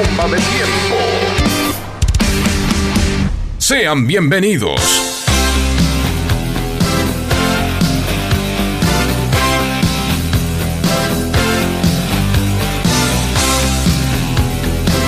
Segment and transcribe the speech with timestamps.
[0.00, 0.96] Bomba de Tiempo.
[3.58, 4.80] Sean bienvenidos.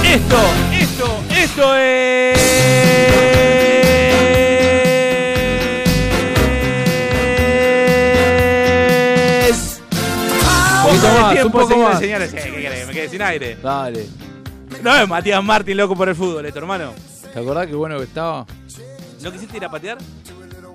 [0.04, 0.40] Esto,
[0.78, 2.42] esto, esto es.
[10.84, 12.02] Un de más, tiempo, un poco señores más.
[12.02, 12.34] y señores.
[12.34, 12.86] Eh, ¿Qué querés?
[12.86, 13.56] Me quedé sin aire.
[13.62, 14.22] Dale.
[14.84, 16.92] No es Matías Martín loco por el fútbol, esto, hermano.
[17.33, 18.44] ¿Te acordás qué bueno que estaba?
[19.22, 19.98] ¿No quisiste ir a patear?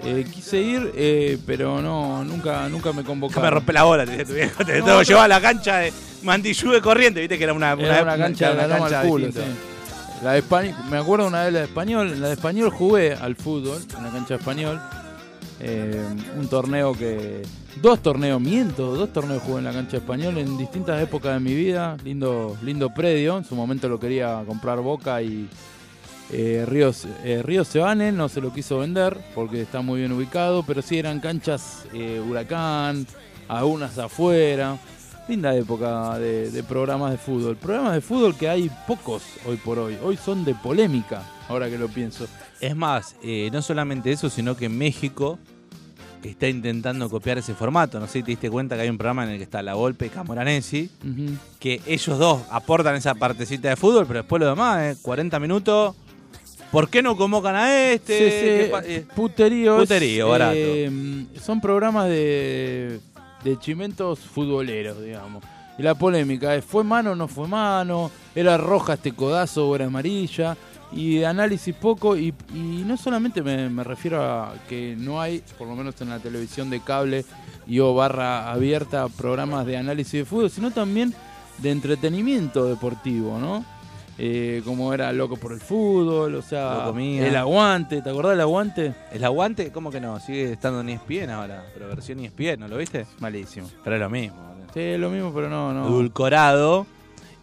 [0.04, 3.52] Eh, quise ir, eh, pero no, nunca, nunca me convocaron.
[3.52, 4.64] romper la bola, te tu viejo.
[4.64, 8.04] Te No, llevar a la cancha de Mandillú de corriente, viste que era una, Era
[8.04, 9.40] una cancha de una la loma cancha al culo, sí.
[10.24, 13.14] La de España, me acuerdo una vez la de español, en la de español jugué
[13.14, 14.82] al fútbol, en la cancha de español.
[15.60, 16.06] Eh,
[16.38, 17.42] un torneo que.
[17.82, 21.40] Dos torneos, miento, dos torneos jugué en la cancha de español en distintas épocas de
[21.40, 21.96] mi vida.
[22.04, 23.38] Lindo, lindo predio.
[23.38, 25.48] En su momento lo quería comprar Boca y
[26.32, 30.64] eh, Ríos, eh, Ríos Sebane no se lo quiso vender porque está muy bien ubicado,
[30.64, 33.08] pero sí eran canchas eh, huracán,
[33.48, 34.78] algunas afuera.
[35.28, 37.58] Linda época de, de programas de fútbol.
[37.58, 39.98] Programas de fútbol que hay pocos hoy por hoy.
[40.02, 42.28] Hoy son de polémica, ahora que lo pienso.
[42.62, 45.38] Es más, eh, no solamente eso, sino que México
[46.24, 48.00] está intentando copiar ese formato.
[48.00, 49.74] No sé si te diste cuenta que hay un programa en el que está La
[49.76, 50.90] Volpe y Camoranesi,
[51.60, 55.94] que ellos dos aportan esa partecita de fútbol, pero después lo demás, eh, 40 minutos.
[56.72, 58.18] ¿Por qué no convocan a este?
[58.18, 59.80] Sí, sí, ¿Qué pa- eh, puteríos.
[59.82, 60.54] Puterío, barato.
[60.56, 63.00] eh, son programas de,
[63.44, 65.44] de chimentos futboleros, digamos.
[65.78, 68.10] Y la polémica es, ¿fue mano o no fue mano?
[68.34, 70.58] ¿Era roja este codazo o era amarilla?
[70.92, 75.68] Y de análisis poco, y, no solamente me, me refiero a que no hay, por
[75.68, 77.26] lo menos en la televisión de cable
[77.68, 81.14] y o barra abierta, programas de análisis de fútbol, sino también
[81.60, 83.66] de entretenimiento deportivo, ¿no?
[84.20, 88.94] Eh, como era Loco por el Fútbol, o sea, el aguante, ¿te acordás del aguante?
[89.12, 89.72] ¿El aguante?
[89.72, 90.20] ¿Cómo que no?
[90.20, 93.06] Sigue estando en ESPN ahora, pero versión E ESPN, ¿no lo viste?
[93.20, 93.70] Malísimo.
[93.84, 94.38] Pero es lo mismo.
[94.74, 95.88] Sí, es lo mismo, pero no, no.
[95.88, 96.88] edulcorado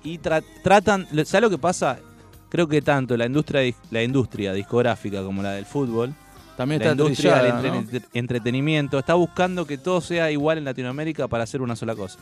[0.03, 1.99] y tra- tratan, ¿sabes lo que pasa?
[2.49, 6.13] Creo que tanto la industria la industria discográfica como la del fútbol,
[6.57, 8.07] También la está industria del trillada, entre- ¿no?
[8.15, 12.19] entretenimiento está buscando que todo sea igual en Latinoamérica para hacer una sola cosa.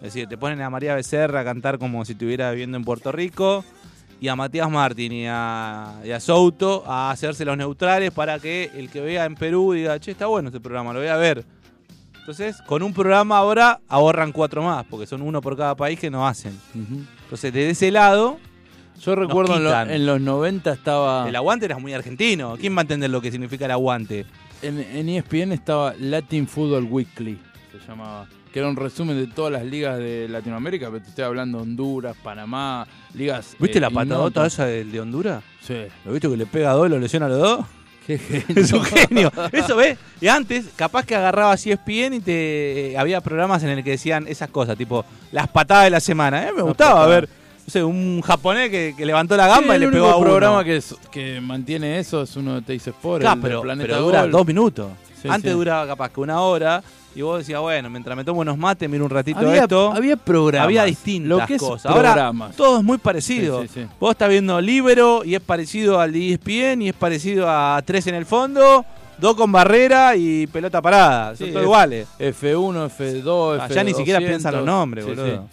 [0.00, 3.12] Es decir, te ponen a María Becerra a cantar como si estuviera viviendo en Puerto
[3.12, 3.64] Rico
[4.20, 8.70] y a Matías Martín y a, y a Souto a hacerse los neutrales para que
[8.74, 11.44] el que vea en Perú diga, che, está bueno este programa, lo voy a ver.
[12.18, 16.10] Entonces, con un programa ahora ahorran cuatro más, porque son uno por cada país que
[16.10, 16.58] no hacen.
[16.74, 18.38] Entonces, desde ese lado,
[19.00, 19.90] Yo recuerdo en, lo- quitan.
[19.90, 21.28] en los 90 estaba.
[21.28, 22.56] el aguante era muy argentino.
[22.58, 24.26] ¿Quién va a entender lo que significa el aguante?
[24.62, 27.38] En, en E ESPN estaba Latin Football Weekly,
[27.72, 28.26] se llamaba.
[28.52, 31.62] Que era un resumen de todas las ligas de Latinoamérica, pero te estoy hablando de
[31.62, 33.54] Honduras, Panamá, ligas.
[33.60, 35.42] ¿Viste eh, la patadota esa del de Honduras?
[35.60, 35.76] Sí.
[36.04, 37.66] ¿Lo viste que le pega a dos y lo lesiona a los dos?
[38.06, 38.44] Qué genio.
[38.56, 39.30] Es un genio.
[39.52, 39.96] Eso, ¿ves?
[40.20, 44.26] Y antes, capaz que agarraba así ESPN y te había programas en el que decían
[44.26, 46.48] esas cosas, tipo las patadas de la semana.
[46.48, 46.52] ¿eh?
[46.52, 47.28] Me gustaba ver,
[47.66, 50.16] no sé, un japonés que, que levantó la gamba Sí, y le el pegó a
[50.16, 50.26] uno.
[50.28, 53.86] programa que, es- que mantiene eso es uno de Teis Sport, Claro, el pero, Planeta
[53.92, 54.88] pero dura dos minutos.
[55.22, 55.56] Sí, Antes sí.
[55.56, 56.82] duraba capaz que una hora
[57.14, 59.92] y vos decías, bueno, mientras me tomo unos mates, miro un ratito Había, esto.
[59.92, 60.64] había programas.
[60.66, 61.86] Había distintas Lo que es cosas.
[61.90, 62.56] Ahora programas.
[62.56, 63.62] todo es muy parecido.
[63.62, 63.86] Sí, sí, sí.
[63.98, 67.80] Vos estás viendo Libero y es parecido al de E ESPN y es parecido a
[67.84, 68.84] Tres en el fondo,
[69.18, 71.34] dos con barrera y pelota parada.
[71.36, 72.06] Son todos iguales.
[72.18, 73.74] F1, F2, Ah, F200.
[73.74, 75.48] ya ni siquiera piensan los nombres, boludo.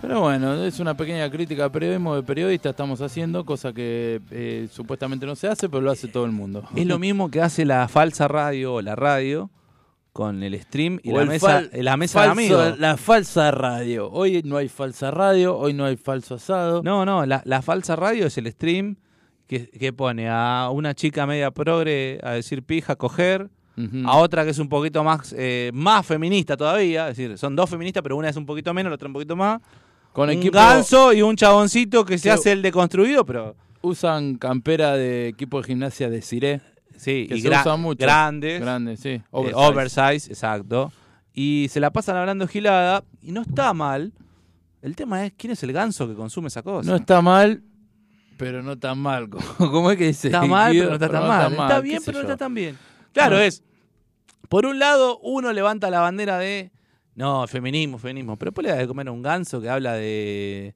[0.00, 5.24] Pero bueno, es una pequeña crítica periodismo de periodista estamos haciendo, cosa que eh, supuestamente
[5.24, 6.62] no se hace, pero lo hace todo el mundo.
[6.76, 9.48] Es lo mismo que hace la falsa radio o la radio
[10.14, 12.78] con el stream y O la mesa, la mesa de amigos.
[12.78, 14.08] La falsa radio.
[14.12, 16.82] Hoy no hay falsa radio, hoy no hay falso asado.
[16.84, 18.94] No, no, la, la falsa radio es el stream
[19.48, 24.08] que, que pone a una chica media progre a decir pija, coger, Ujú.
[24.08, 27.68] a otra que es un poquito más, eh, más feminista todavía, es decir, son dos
[27.68, 29.60] feministas, pero una es un poquito menos, la otra un poquito más.
[30.12, 34.96] Con un equipo ganso y un chaboncito que se hace el deconstruido, pero usan campera
[34.96, 36.60] de equipo de gimnasia de Ciré.
[37.04, 37.98] Sí, Que y se gra- usa mucho.
[38.04, 38.60] grandes.
[38.60, 39.08] Grande, sí.
[39.10, 39.60] Eh, Oversize.
[40.00, 40.92] oversize, exacto.
[41.32, 44.12] Y se la pasan hablando gilada y no está mal.
[44.82, 46.88] El tema es quién es el ganso que consume esa cosa.
[46.90, 47.62] No está mal,
[48.36, 49.28] pero no tan mal.
[49.58, 50.28] ¿Cómo es que dice?
[50.28, 51.52] está mal, pero no está tan mal.
[51.52, 52.76] Está bien, pero no está tan bien.
[53.12, 53.42] Claro, No.
[53.42, 53.62] es.
[54.48, 56.70] Por un lado, uno levanta la bandera de.
[57.16, 58.36] No, feminismo, feminismo.
[58.36, 60.74] Pero después le da de comer a un ganso que habla de.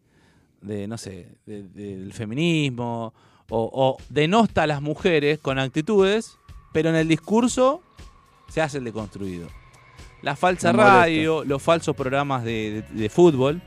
[0.63, 3.13] de no sé, de- del feminismo.
[3.51, 6.37] O, o denosta a las mujeres con actitudes,
[6.73, 7.83] pero en el discurso
[8.49, 9.49] se hace el deconstruido.
[10.23, 10.99] La falsa Me molesta.
[11.01, 13.63] radio, los falsos programas de, de- de fútbol.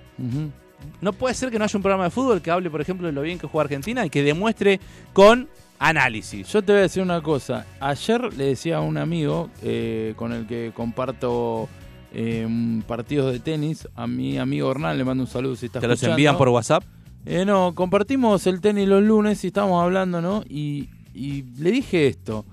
[1.00, 3.13] No puede ser que no haya un programa de fútbol que hable, por ejemplo, de
[3.13, 4.80] lo bien que juega Argentina y que demuestre
[5.13, 5.48] con
[5.80, 6.48] análisis.
[6.51, 7.66] Yo te voy a decir una cosa.
[7.80, 11.69] Ayer le decía a un amigo eh, con el que comparto
[12.13, 12.48] eh,
[12.88, 16.01] partidos de tenis, a mi amigo Hernán, le mando un saludo si está ¿Te los
[16.04, 16.84] envían por WhatsApp?
[17.25, 20.44] Eh, no, compartimos el tenis los lunes y estábamos hablando, ¿no?
[20.50, 22.45] Y, y le dije esto.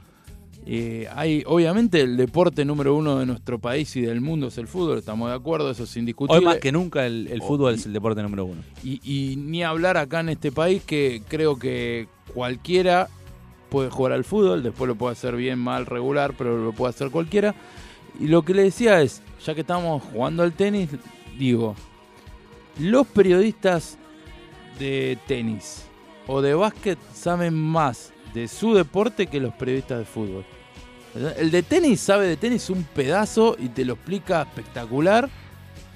[0.71, 4.67] Eh, hay, obviamente, el deporte número uno de nuestro país y del mundo es el
[4.67, 6.41] fútbol, estamos de acuerdo, eso es indiscutible.
[6.41, 8.61] Hoy más que nunca el, el fútbol es el deporte número uno.
[8.85, 13.09] Y, y ni hablar acá en este país que creo que cualquiera
[13.71, 17.11] puede jugar al fútbol, después lo puede hacer bien, mal, regular, pero lo puede hacer
[17.11, 17.55] cualquiera.
[18.21, 20.91] Y lo que le decía es, ya que estamos jugando al tenis,
[21.39, 21.77] digo,
[22.79, 23.97] los periodistas
[24.79, 25.85] de tenis
[26.27, 30.45] o de básquet saben más de su deporte que los periodistas de fútbol.
[31.37, 35.29] El de tenis sabe de tenis un pedazo y te lo explica espectacular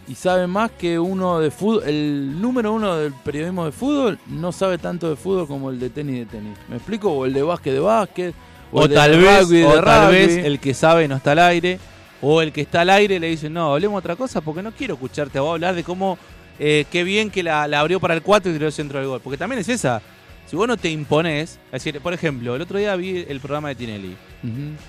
[0.08, 1.84] y sabe más que uno de fútbol.
[1.86, 5.90] El número uno del periodismo de fútbol no sabe tanto de fútbol como el de
[5.90, 6.58] tenis de tenis.
[6.68, 7.12] ¿Me explico?
[7.12, 8.34] O el de básquet de básquet.
[8.72, 11.40] O, el de tal vez, de o tal vez el que sabe no está al
[11.40, 11.78] aire.
[12.20, 14.94] O el que está al aire le dice, no, hablemos otra cosa porque no quiero
[14.94, 16.18] escucharte a vos hablar de cómo,
[16.64, 19.08] eh, qué bien que la, la abrió para el 4 y tiró el centro del
[19.08, 19.20] gol.
[19.20, 20.00] Porque también es esa.
[20.46, 23.68] Si vos no te imponés, es decir, por ejemplo, el otro día vi el programa
[23.70, 24.14] de Tinelli,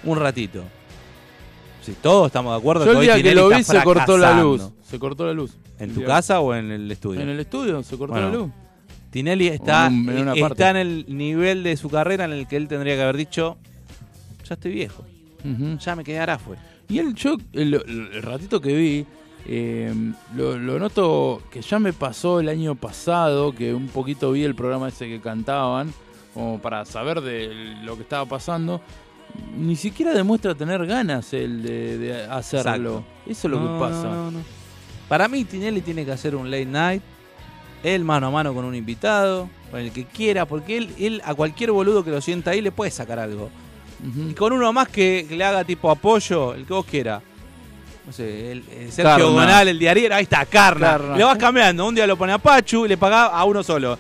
[0.03, 0.63] un ratito.
[1.81, 4.69] Si todos estamos de acuerdo Yo el día que lo vi se cortó la luz.
[4.83, 5.57] Se cortó la luz.
[5.79, 7.21] ¿En tu día- casa o en el estudio?
[7.21, 8.51] En el estudio se cortó Bueno, la luz.
[9.09, 10.53] Tinelli está, en eh, parte.
[10.53, 13.57] está en el nivel de su carrera en el que él tendría que haber dicho,
[14.47, 15.05] ya estoy viejo,
[15.79, 16.61] ya me quedará afuera.
[16.89, 19.05] Y él, yo, el, el ratito que vi,
[19.45, 19.93] eh,
[20.35, 24.55] lo, lo noto que ya me pasó el año pasado, que un poquito vi el
[24.55, 25.93] programa ese que cantaban,
[26.33, 28.81] como para saber de lo que estaba pasando.
[29.57, 32.97] Ni siquiera demuestra tener ganas el de, de hacerlo.
[32.99, 33.03] Exacto.
[33.31, 34.03] Eso es lo No, que pasa.
[34.07, 34.39] no, no.
[35.09, 37.01] Para mí Tinelli tiene que hacer un late night,
[37.83, 41.33] él mano a mano con un invitado, con el que quiera, porque él, él a
[41.35, 43.49] cualquier boludo que lo sienta ahí le puede sacar algo.
[44.29, 47.21] Y con uno más que, que le haga tipo apoyo, el que vos quiera.
[48.05, 49.31] No sé, el, el Sergio.
[49.31, 50.87] Gonal, el diariero, ahí está, Carna.
[50.91, 51.17] Carna.
[51.17, 53.97] Le vas cambiando, un día lo pone a Pachu y le paga a uno solo.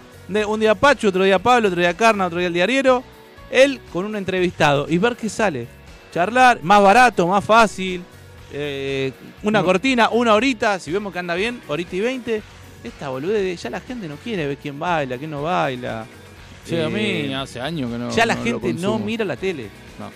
[0.47, 3.03] Un día Pachu, otro día Pablo, otro día Carna, otro día el diariero.
[3.51, 5.67] Él con un entrevistado y ver qué sale.
[6.13, 8.03] Charlar, más barato, más fácil.
[8.55, 9.11] eh,
[9.41, 9.65] una No.
[9.65, 12.43] cortina, una horita, si vemos que anda bien, horita y veinte.
[12.83, 16.05] Esta boludez, ya la gente no quiere ver quién baila, quién no baila.
[16.65, 16.89] Sí, a Eh,
[17.27, 18.11] mí hace años que no.
[18.11, 19.69] ya la no gente no mira la tele.
[19.97, 20.11] No.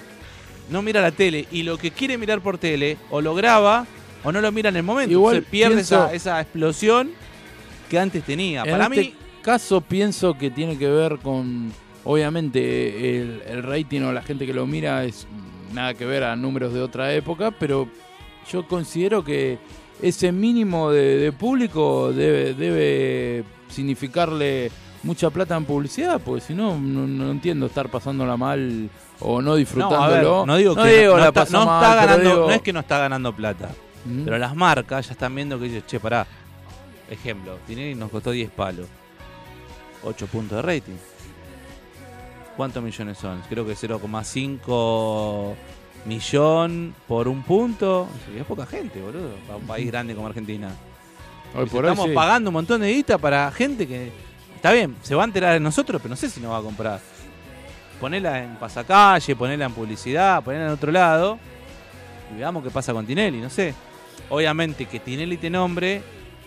[0.69, 1.47] No mira la tele.
[1.51, 3.85] Y lo que quiere mirar por tele, o lo graba,
[4.23, 5.11] o no lo mira en el momento.
[5.11, 7.11] Igual se pierde pienso- esa, esa explosión
[7.89, 8.63] que antes tenía.
[8.63, 11.71] En Para este mí, caso pienso que tiene que ver con,
[12.03, 15.25] obviamente, el, el rating o la gente que lo mira es
[15.73, 17.87] nada que ver a números de otra época, pero
[18.51, 19.57] yo considero que
[20.01, 24.69] ese mínimo de, de público debe, debe significarle
[25.03, 28.89] mucha plata en publicidad, porque si no, no, entiendo estar pasándola mal
[29.19, 30.45] o no no, a ver, disfrutándolo.
[30.45, 33.33] no digo que no, la está, mal, ganando, digo- no es que no está ganando
[33.35, 33.69] plata.
[34.23, 36.25] Pero las marcas ya están viendo que dice, che, pará.
[37.09, 38.87] Ejemplo, Tinelli nos costó 10 palos.
[40.03, 40.95] 8 puntos de rating.
[42.55, 43.41] ¿Cuántos millones son?
[43.49, 45.55] Creo que 0,5
[46.05, 48.07] millón por un punto.
[48.35, 50.69] Es poca gente, boludo, para un país grande como Argentina.
[51.53, 52.13] Hoy hoy Estamos sí.
[52.13, 54.11] pagando un montón de guita para gente que.
[54.57, 56.61] Está bien, se va a enterar de nosotros, pero no sé si nos va a
[56.63, 56.99] comprar.
[58.01, 61.37] Ponela en pasacalle, ponela en publicidad, ponela en otro lado.
[62.33, 63.75] Y veamos qué pasa con Tinelli, no sé.
[64.31, 66.01] Obviamente que Tinelli te nombre,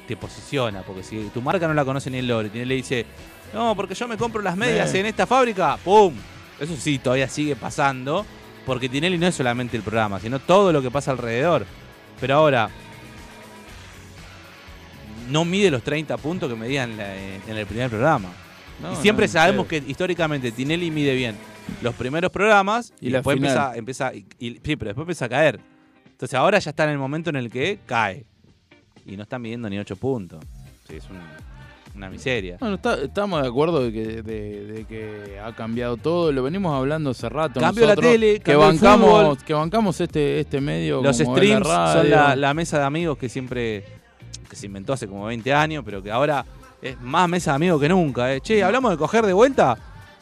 [0.09, 3.07] te posiciona, porque si tu marca no la conoce ni el lore, Tinelli dice,
[3.55, 6.13] no, porque yo me compro las medias en esta fábrica, ¡pum!
[6.59, 8.27] Eso sí, todavía sigue pasando,
[8.67, 11.65] porque Tinelli no es solamente el programa, sino todo lo que pasa alrededor.
[12.21, 12.71] Pero ahora,
[15.31, 18.29] no mide los 30 puntos que medía en, la- en el primer programa.
[18.83, 21.37] No, y siempre no, sabemos que históricamente Tinelli mide bien
[21.83, 23.75] los primeros programas Y y, después final.
[23.77, 25.61] empieza, empieza y- y- sí, pero después empieza a caer.
[26.11, 28.25] Entonces ahora ya está en el momento en el que cae.
[29.07, 30.43] Y no está midiendo ni 8 puntos.
[30.89, 31.19] Sí, es un-
[31.97, 32.57] una miseria.
[32.61, 36.75] Bueno, está- estamos de acuerdo de que, de, de que ha cambiado todo, lo venimos
[36.75, 37.61] hablando hace rato.
[37.61, 41.03] Cambió la tele, que bancamos, que bancamos este, este medio.
[41.03, 43.85] Los como streams la son la mesa de amigos que siempre
[44.51, 46.45] que se inventó hace como 20 años, pero que ahora
[46.83, 48.35] es más mesa de amigos que nunca.
[48.35, 48.41] ¿eh?
[48.41, 49.79] Che, ¿hablamos de coger de vuelta?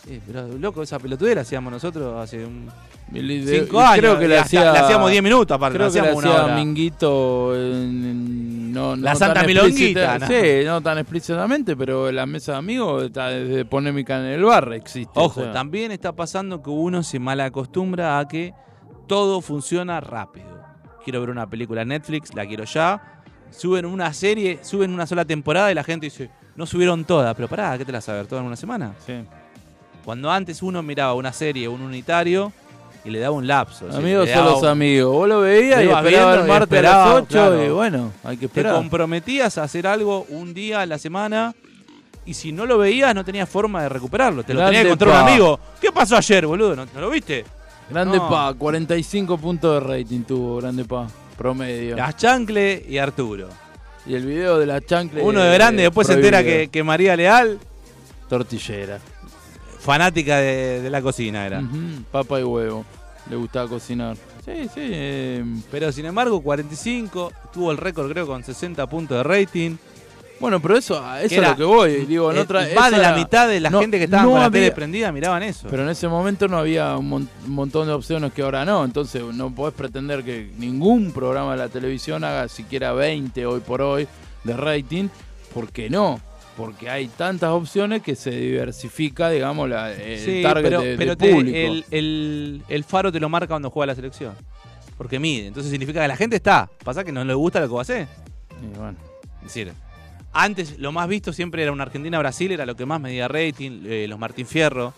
[0.06, 2.68] Eh, pero loco, esa pelotudera la hacíamos nosotros hace un
[3.12, 3.96] Y le- de- 5 y años.
[3.98, 6.44] Creo que hacía, le hacíamos 10 minutos aparte, Creo le que le hacíamos una hacía
[6.44, 6.54] hora.
[6.54, 7.54] Minguito.
[7.56, 10.26] en- en- no, La no Santa Milonguita, ¿no?
[10.26, 14.72] Sí, no tan explícitamente, pero la mesa de amigos está desde polémica en el bar
[14.74, 15.10] existe.
[15.18, 15.52] Ojo, o sea.
[15.52, 18.52] también está pasando que uno se malacostumbra a que
[19.06, 20.58] todo funciona rápido.
[21.02, 23.17] Quiero ver una película en Netflix, la quiero ya.
[23.50, 27.48] Suben una serie, suben una sola temporada y la gente dice, no subieron todas, pero
[27.48, 28.94] pará, ¿qué te las vas a ver todas en una semana?
[29.06, 29.14] Sí.
[30.04, 32.52] Cuando antes uno miraba una serie, un unitario,
[33.04, 33.86] y le daba un lapso.
[33.94, 35.12] Amigos le son los un- amigos.
[35.12, 37.64] Vos lo veías y esperaba el martes a las esperaba, 8 claro.
[37.64, 38.74] y bueno, hay que Te esperar.
[38.74, 41.54] comprometías a hacer algo un día a la semana
[42.26, 44.42] y si no lo veías no tenías forma de recuperarlo.
[44.42, 45.60] Te lo tenía que contar un amigo.
[45.80, 46.74] ¿Qué pasó ayer, boludo?
[46.76, 47.44] ¿No, no lo viste?
[47.88, 48.28] Grande No.
[48.28, 51.06] Pa, 45 puntos de rating tuvo Grande Pa,
[51.38, 51.96] promedio.
[51.96, 53.48] Las Chancle y Arturo.
[54.04, 55.22] Y el video de la chancla.
[55.22, 57.58] Uno de grande, después se entera que, que María Leal,
[58.28, 58.98] Tortillera.
[59.80, 61.62] fanática de, de la cocina era.
[62.10, 62.84] Papa y huevo.
[63.30, 64.16] Le gustaba cocinar.
[64.44, 64.80] Sí, sí.
[64.80, 69.76] eh, Pero sin embargo, 45, tuvo el récord creo con 60 puntos de rating.
[70.40, 72.06] Bueno, pero eso, a eso es lo que voy.
[72.06, 74.30] Digo, no Eh, tra- más de la mitad de la no- gente que estaba no
[74.30, 75.66] con la había- tele prendida miraban eso.
[75.70, 78.84] Pero en ese momento no había un, mon- un montón de opciones que ahora no.
[78.84, 83.82] Entonces no podés pretender que ningún programa de la televisión haga siquiera 20 hoy por
[83.82, 84.06] hoy
[84.44, 85.08] de rating.
[85.52, 86.20] ¿Por qué no?
[86.56, 90.96] Porque hay tantas opciones que se diversifica, digamos, la, el Sí, target pero, de, de
[90.96, 91.56] pero te- público.
[91.56, 94.34] el, el- el faro te lo marca cuando juega la selección.
[94.96, 95.46] Porque mide.
[95.46, 96.68] Entonces significa que la gente está.
[96.84, 98.08] Pasa que no le gusta lo que va a hacer.
[98.60, 98.98] Y bueno.
[99.38, 99.72] Es decir,
[100.32, 104.06] antes lo más visto siempre era una Argentina-Brasil, era lo que más medía rating, eh,
[104.08, 104.92] los Martín Fierro.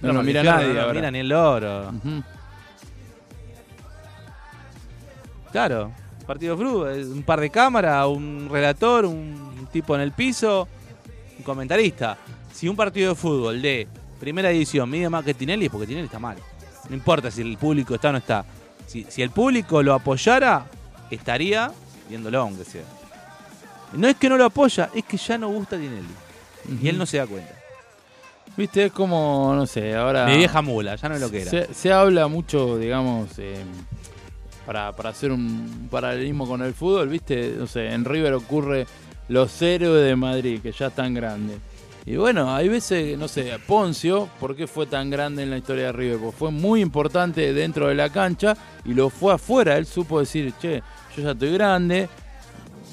[0.00, 0.94] No lo Martín mira Fierro nadie No ahora.
[0.94, 1.88] mira ni el loro.
[1.90, 2.22] Ujú.
[5.52, 5.92] Claro,
[6.26, 10.68] partido fútbol, es un par de cámaras, un relator, un tipo en el piso,
[11.38, 12.18] un comentarista.
[12.52, 13.88] Si un partido de fútbol de
[14.20, 16.36] primera edición mide más que Tinelli, es porque Tinelli está mal.
[16.88, 18.44] No importa si el público está o no está.
[18.86, 20.66] Si, si el público lo apoyara,
[21.10, 21.70] estaría
[22.08, 22.82] viéndolo, aunque sea.
[23.92, 26.06] No es que no lo apoya, es que ya no gusta Tinelli.
[26.82, 27.54] Y él no se da cuenta.
[28.56, 30.26] Viste, es como, no sé, ahora...
[30.26, 31.50] Mi vieja mula, ya no es lo que era.
[31.50, 33.62] Se, se habla mucho, digamos, eh,
[34.66, 37.54] para, para hacer un paralelismo con el fútbol, ¿viste?
[37.56, 38.86] No sé, en River ocurre
[39.28, 41.58] los héroes de Madrid, que ya están grandes.
[42.04, 45.86] Y bueno, hay veces, no sé, Poncio, ¿por qué fue tan grande en la historia
[45.86, 46.18] de River?
[46.18, 49.76] Porque fue muy importante dentro de la cancha y lo fue afuera.
[49.76, 50.82] Él supo decir, che,
[51.14, 52.08] yo ya estoy grande,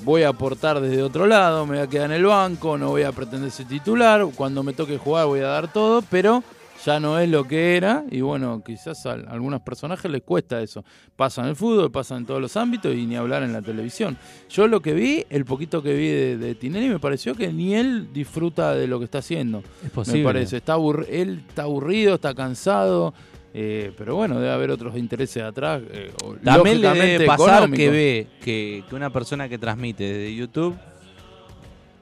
[0.04, 3.04] voy a aportar desde otro lado, me voy a quedar en el banco, no voy
[3.04, 6.44] a pretender ser titular, cuando me toque jugar voy a dar todo, pero
[6.86, 10.84] ya no es lo que era y bueno, quizás a algunos personajes les cuesta eso.
[11.16, 14.18] Pasa en el fútbol, pasa en todos los ámbitos y ni hablar en la televisión.
[14.50, 17.74] Yo lo que vi, el poquito que vi de, de Tinelli, me pareció que ni
[17.74, 19.64] él disfruta de lo que está haciendo.
[19.84, 20.75] Es Me parece, está
[21.10, 23.14] él está aburrido, está cansado.
[23.57, 25.81] Eh, pero bueno, debe haber otros intereses atrás.
[25.89, 26.12] eh,
[26.43, 30.75] También le debe pasar que ve que, que una persona que transmite desde YouTube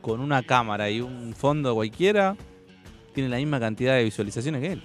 [0.01, 2.35] con una cámara y un fondo cualquiera
[3.13, 4.83] tiene la misma cantidad de visualizaciones que él.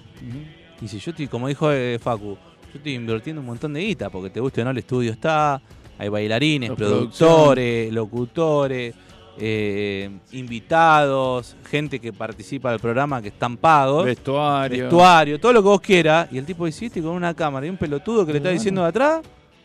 [0.79, 2.37] Y si yo estoy, como dijo eh, Facu,
[2.71, 5.59] yo estoy invirtiendo un montón de guita, porque te guste o no, el estudio está,
[5.97, 8.93] hay bailarines, La productores, locutores,
[9.41, 14.83] eh, invitados, gente que participa del programa que están pagos Vestuario.
[14.85, 17.69] vestuario, todo lo que vos quieras, y el tipo dice, "Este con una cámara y
[17.69, 18.59] un pelotudo que le está Bueno.
[18.59, 19.21] diciendo de atrás,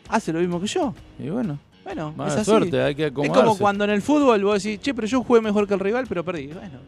[0.09, 0.95] hace lo mismo que yo.
[1.19, 2.45] Y bueno, Bueno, es mala así.
[2.45, 5.41] suerte, hay que es como cuando en el fútbol vos decís, che, pero yo jugué
[5.41, 6.47] mejor que el rival, pero perdí.
[6.49, 6.79] Bueno,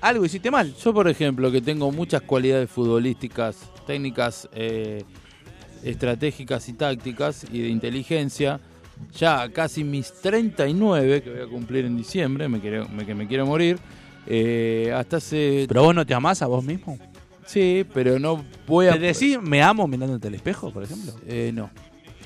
[0.00, 0.72] algo hiciste mal.
[0.76, 5.02] Yo, por ejemplo, que tengo muchas cualidades futbolísticas, técnicas, eh,
[5.82, 8.60] estratégicas y tácticas y de inteligencia,
[9.16, 13.26] ya casi mis 39, que voy a cumplir en diciembre, me quiero, me, que me
[13.26, 13.78] quiero morir,
[14.26, 15.64] eh, hasta hace...
[15.68, 16.98] Pero vos no te amás a vos mismo.
[17.46, 18.92] sí, pero no voy a...
[18.92, 21.12] ¿Te decís me amo mirándote al espejo, por ejemplo?
[21.26, 21.70] Eh, no.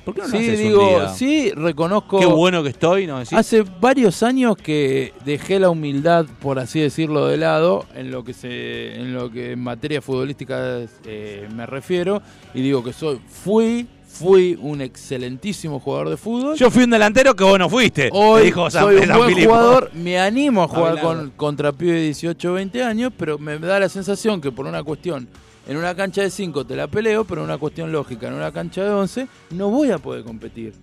[0.04, 1.08] ¿Por qué no lo Sí, haces un digo, día?
[1.10, 2.18] sí, reconozco...
[2.18, 3.20] Qué bueno que estoy, ¿no?
[3.20, 8.24] Decís, Hace varios años que dejé la humildad, por así decirlo, de lado en lo
[8.24, 12.20] que se, en lo que en materia futbolística eh, me refiero
[12.52, 16.56] y digo que soy, fui, fui un excelentísimo jugador de fútbol.
[16.56, 18.10] Yo fui un delantero que vos no fuiste.
[18.12, 19.48] Hoy dijo San- soy un San buen Filipo.
[19.50, 23.58] jugador, me animo a jugar con, contra pibes de 18 o 20 años, pero me
[23.58, 25.28] da la sensación que por una cuestión,
[25.66, 28.52] en una cancha de 5 te la peleo, pero en una cuestión lógica, en una
[28.52, 30.74] cancha de 11, no voy a poder competir.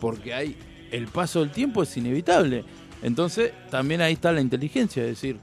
[0.00, 0.56] Porque hay
[0.92, 2.64] el paso del tiempo es inevitable.
[3.02, 5.36] Entonces, también ahí está la inteligencia, es decir,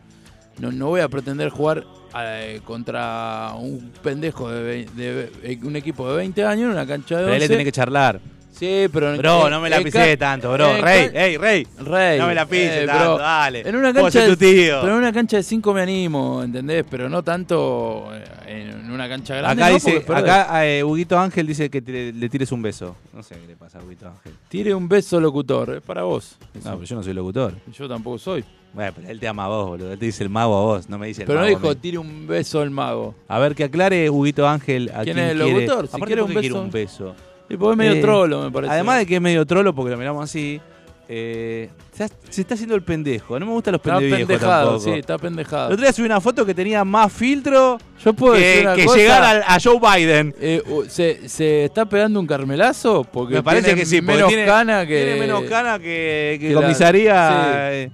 [0.59, 1.85] no, no voy a pretender jugar
[2.17, 7.17] eh, contra un pendejo de, de ve- un equipo de 20 años en una cancha
[7.17, 7.25] de 11.
[7.25, 8.19] Pero él le tiene que charlar.
[8.51, 10.79] Sí, pero Bro, en- no me la pisé tanto, bro.
[10.79, 11.67] Rey, ca- ey, rey.
[11.79, 12.19] Rey.
[12.19, 13.67] No me la pises eh, tanto, dale.
[13.67, 14.79] En una cancha de, tu tío.
[14.79, 16.85] Pero en una cancha de 5 me animo, ¿entendés?
[16.89, 18.09] Pero no tanto
[18.45, 19.61] eh, en una cancha grande.
[19.63, 22.95] Acá no, dice, acá eh, Huguito Ángel dice que te- le tires un beso.
[23.11, 24.33] No sé qué le pasa a Huguito Ángel.
[24.49, 26.37] Tire un beso locutor, es para vos.
[26.63, 27.55] No, pero yo no soy locutor.
[27.75, 28.45] Yo tampoco soy.
[28.73, 29.91] Bueno, pero él te ama a vos, boludo.
[29.93, 31.75] Él te dice el mago a vos, no me dice el Pero no mago dijo,
[31.77, 33.13] tire un beso al mago.
[33.27, 35.53] A ver, que aclare Huguito Ángel a ¿Quién quién es el quiere.
[35.67, 35.87] locutor?
[35.87, 36.61] Si Aparte, quiere ¿por un beso.
[36.61, 37.15] un beso.
[37.49, 38.73] Y porque es medio Eh, trolo, me parece.
[38.73, 40.59] Además de que es medio trolo porque lo miramos así,
[41.07, 42.05] eh, se,
[42.41, 43.37] está haciendo el pendejo.
[43.39, 44.83] No me gustan los está pendeviejos pendejado, tampoco.
[44.93, 45.65] sí, está El pendejado.
[45.67, 48.85] otro día subí una foto que tenía más filtro Yo puedo decir que, una que
[48.85, 50.33] cosa, llegar a, Joe Biden.
[50.39, 53.03] eh, ¿se, ¿Se está pegando un carmelazo?
[53.03, 55.03] Porque Me parece tiene que sí, menos tiene, cana que...
[55.03, 57.69] tiene menos cana que, que que la- comisaría.
[57.85, 57.91] sí.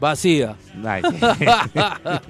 [0.00, 0.56] Vacía.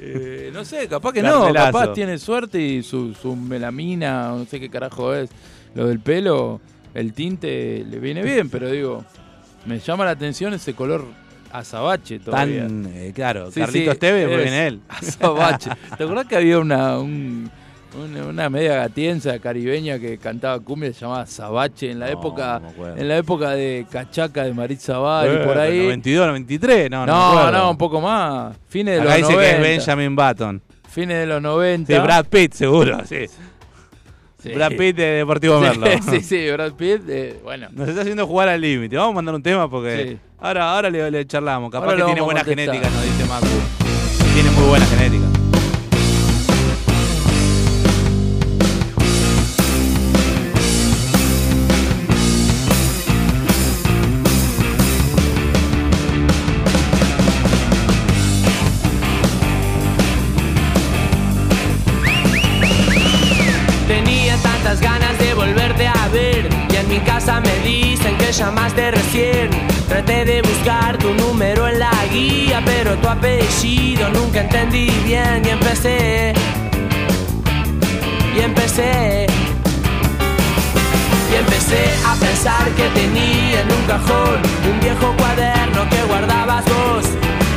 [0.00, 4.58] Eh, no sé, capaz que no, capaz tiene suerte y su, su melamina, no sé
[4.58, 5.28] qué carajo es,
[5.74, 6.60] lo del pelo,
[6.94, 9.04] el tinte le viene bien, pero digo,
[9.66, 11.04] me llama la atención ese color
[11.52, 12.62] azabache todavía.
[12.62, 14.80] Tan, eh, claro, Sí, Carlitos sí, Tevez, porque es viene él.
[14.88, 15.70] Azabache.
[15.98, 17.50] ¿Te acordás que había una, un-
[17.98, 22.60] una, una media gatienza caribeña que cantaba cumbia se llamaba Azabache en la No, época
[22.78, 25.78] no en la época de Cachaca de Maritza Bar y Eh, por ahí?
[25.84, 27.34] 92, 93, no, no.
[27.34, 28.56] no, no, un poco más.
[28.68, 29.50] Fines de Acá los dice 90.
[29.50, 30.62] que es Benjamin Button.
[30.88, 31.92] Fines de los 90.
[31.94, 33.26] Sí, Brad Pitt, seguro, sí.
[34.42, 34.52] Sí.
[34.54, 35.86] Brad Pitt de Deportivo Merlo.
[36.10, 37.02] Sí, sí, Brad Pitt.
[37.08, 38.96] eh, bueno, Nos está haciendo jugar al límite.
[38.96, 40.18] Vamos a mandar un tema porque Sí.
[40.40, 41.70] ahora, ahora le, le charlamos.
[41.70, 43.46] Capaz Ahora que tiene buena genética, nos dice Macu.
[44.34, 45.19] Tiene muy buena genética.
[68.40, 69.50] Que llamaste recién.
[69.88, 75.50] Traté de buscar tu número en la guía, pero tu apellido nunca entendí bien y
[75.50, 76.32] empecé.
[78.34, 79.26] Y empecé.
[81.30, 87.04] Y empecé a pensar que tenía en un cajón un viejo cuaderno que guardabas vos.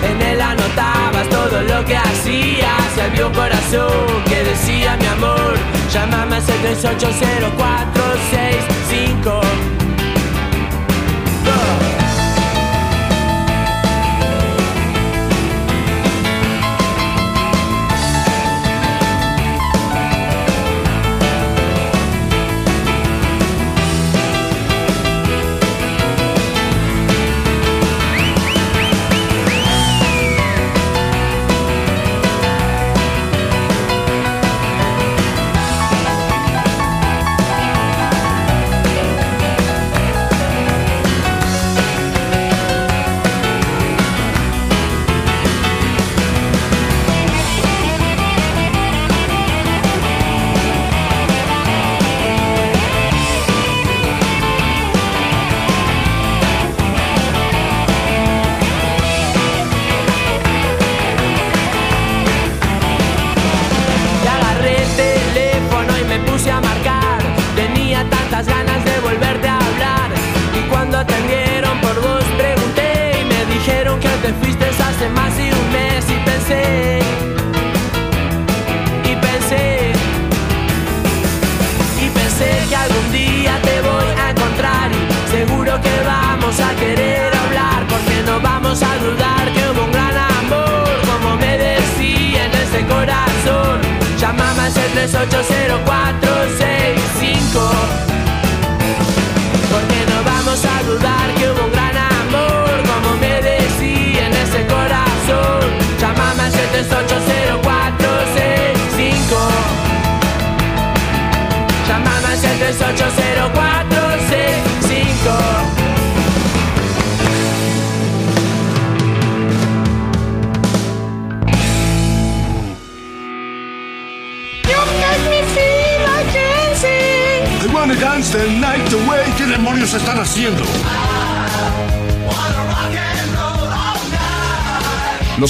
[0.09, 5.55] En él anotabas todo lo que hacías y había un corazón que decía mi amor.
[5.91, 8.82] Llámame al 7804665.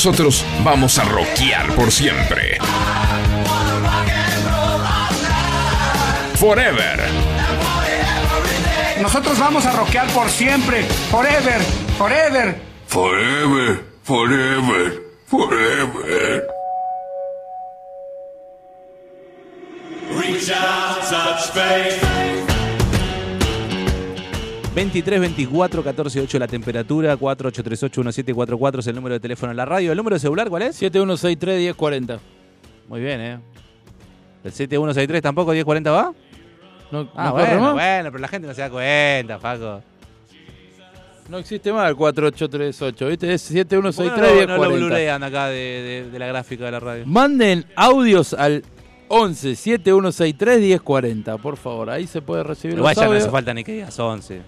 [0.04, 2.58] Nosotros vamos a rockear por siempre.
[6.36, 7.00] Forever.
[9.02, 10.84] Nosotros vamos a rockear por siempre.
[11.10, 11.62] Forever.
[11.98, 12.58] Forever.
[12.86, 16.48] Forever, forever, forever.
[20.20, 22.13] Reach out, touch space.
[24.76, 29.66] 23 24 14 8 la temperatura, 4838 1744 es el número de teléfono en la
[29.66, 29.92] radio.
[29.92, 30.82] ¿El número de celular cuál es?
[30.82, 32.20] 7163-1040.
[32.88, 33.40] Muy bien, ¿eh?
[34.44, 36.12] ¿El 7163 tampoco 1040 va?
[36.92, 37.74] No, Ah, no bueno, más.
[37.74, 39.82] bueno, pero la gente no se da cuenta, Paco.
[41.30, 43.34] No existe más el 4838, ¿viste?
[43.34, 44.48] Es ¿Por qué no lo- 7163-1040.
[44.48, 45.56] no lo blurean acá de,
[46.04, 47.04] de- de la gráfica de la radio.
[47.06, 48.64] Manden audios al
[49.08, 51.90] 11 7163 1040, por favor.
[51.92, 54.42] Ahí se puede recibir los ya no hace falta ni que digas 11.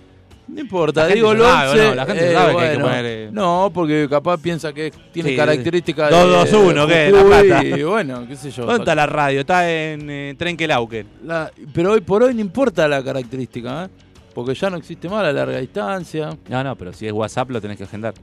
[0.48, 1.82] No importa, digo el se sabe, 11.
[1.82, 1.96] ¿o no?
[1.96, 6.12] La gente sabe que hay que poner, No, porque capaz piensa que tiene Sí, características
[6.12, 7.12] 221, ¿qué?
[7.12, 7.66] La Plata.
[7.66, 8.66] Y bueno, qué sé yo.
[8.66, 9.40] ¿Dónde está la radio?
[9.42, 11.08] Está en eh, Trenquelauquen.
[11.26, 13.90] La- pero hoy por hoy no importa la característica, ¿eh?
[14.36, 16.30] Porque ya no existe más la larga distancia.
[16.50, 18.14] No, no, pero si es WhatsApp lo tenés que agendar.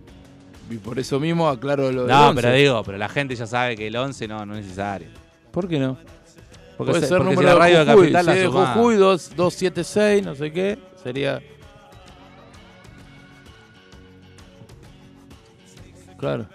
[0.71, 2.41] Y por eso mismo aclaro lo del No, 11.
[2.43, 5.09] pero digo, pero la gente ya sabe que el 11 no, no es necesario.
[5.51, 5.97] ¿Por qué no?
[6.77, 8.13] Porque, Puede se- ser porque si número la radio de de Jujuy.
[8.13, 8.47] Capital si la de.
[8.75, 11.41] Jujuy 2, 276, no sé qué, sería...
[16.23, 16.47] Claro.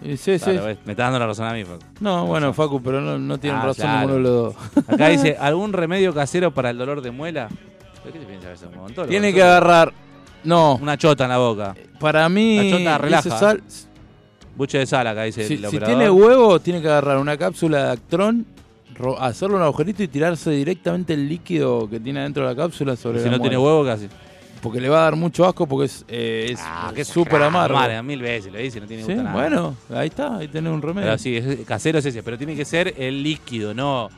[0.00, 0.52] Y sí, sí.
[0.52, 1.80] Ves, me está dando la razón a mí, Paco.
[1.98, 3.98] No, bueno, Facu, pero no, no tienen Ah, razón claro.
[4.08, 4.84] ninguno de los dos.
[4.88, 7.48] Acá dice, ¿algún remedio casero para el dolor de muela?
[8.04, 8.70] ¿Pero ¿Qué te piensas eso?
[9.02, 9.92] Un Tiene que agarrar...
[10.44, 11.74] No, Una chota en la boca.
[11.98, 12.70] para mí...
[12.70, 13.38] La chota relaja.
[13.38, 13.62] sal-
[14.56, 17.84] Buche de sal acá dice si el si tiene huevo, tiene que agarrar una cápsula
[17.86, 18.46] de Actron,
[18.96, 22.94] ro- hacerle un agujerito y tirarse directamente el líquido que tiene dentro de la cápsula
[22.96, 24.08] sobre Y si la no tiene huevo, ¿qué hace?
[24.62, 27.76] Porque le va a dar mucho asco porque es eh, Ah, súper amargo.
[27.76, 29.34] Amarga, mil veces lo dice, no tiene Sí, gusto nada.
[29.36, 31.06] bueno, ahí está, ahí tenés un remedio.
[31.06, 34.08] Pero sí, es, casero es ese, pero tiene que ser el líquido, no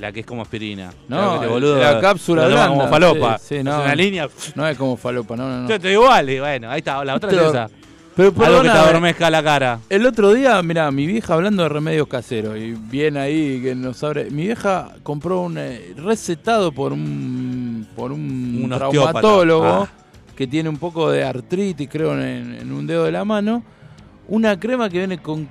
[0.00, 0.90] la que es como aspirina.
[1.08, 3.38] No, te el- boludo, la cápsula blanda, como falopa.
[3.38, 3.80] sí, sí, Es no.
[3.82, 4.28] una línea.
[4.56, 5.68] No es como falopa, no, no, no.
[5.68, 7.70] Yo estoy igual, y bueno, ahí está, la otra es Pero- esa.
[8.16, 9.80] Pero Algo que te adormezca la cara.
[9.90, 14.04] El otro día, mira, mi vieja hablando de remedios caseros y bien ahí que nos
[14.04, 14.30] abre.
[14.30, 17.63] Mi vieja compró un eh, recetado por un
[17.96, 19.88] por un, traumatólogo Ah.
[20.36, 23.62] que tiene un poco de artritis, creo, en, en un dedo de la mano.
[24.28, 25.48] Una crema que viene con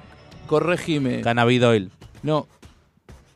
[0.47, 1.21] corregime.
[1.21, 1.91] Cannabidoil.
[2.21, 2.47] No.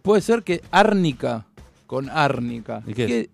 [0.02, 1.46] Puede ser que árnica
[1.86, 2.82] con árnica.
[2.88, 3.30] ¿Y qué es?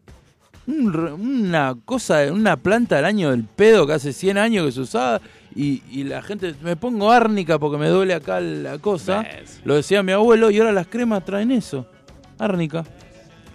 [0.65, 4.79] Un una cosa, una planta del año del pedo que hace 100 años que se
[4.79, 5.19] usaba
[5.53, 9.25] y, y la gente, me pongo árnica porque me duele acá la cosa.
[9.65, 11.85] Lo decía mi abuelo y ahora las cremas traen eso.
[12.39, 12.85] Árnica.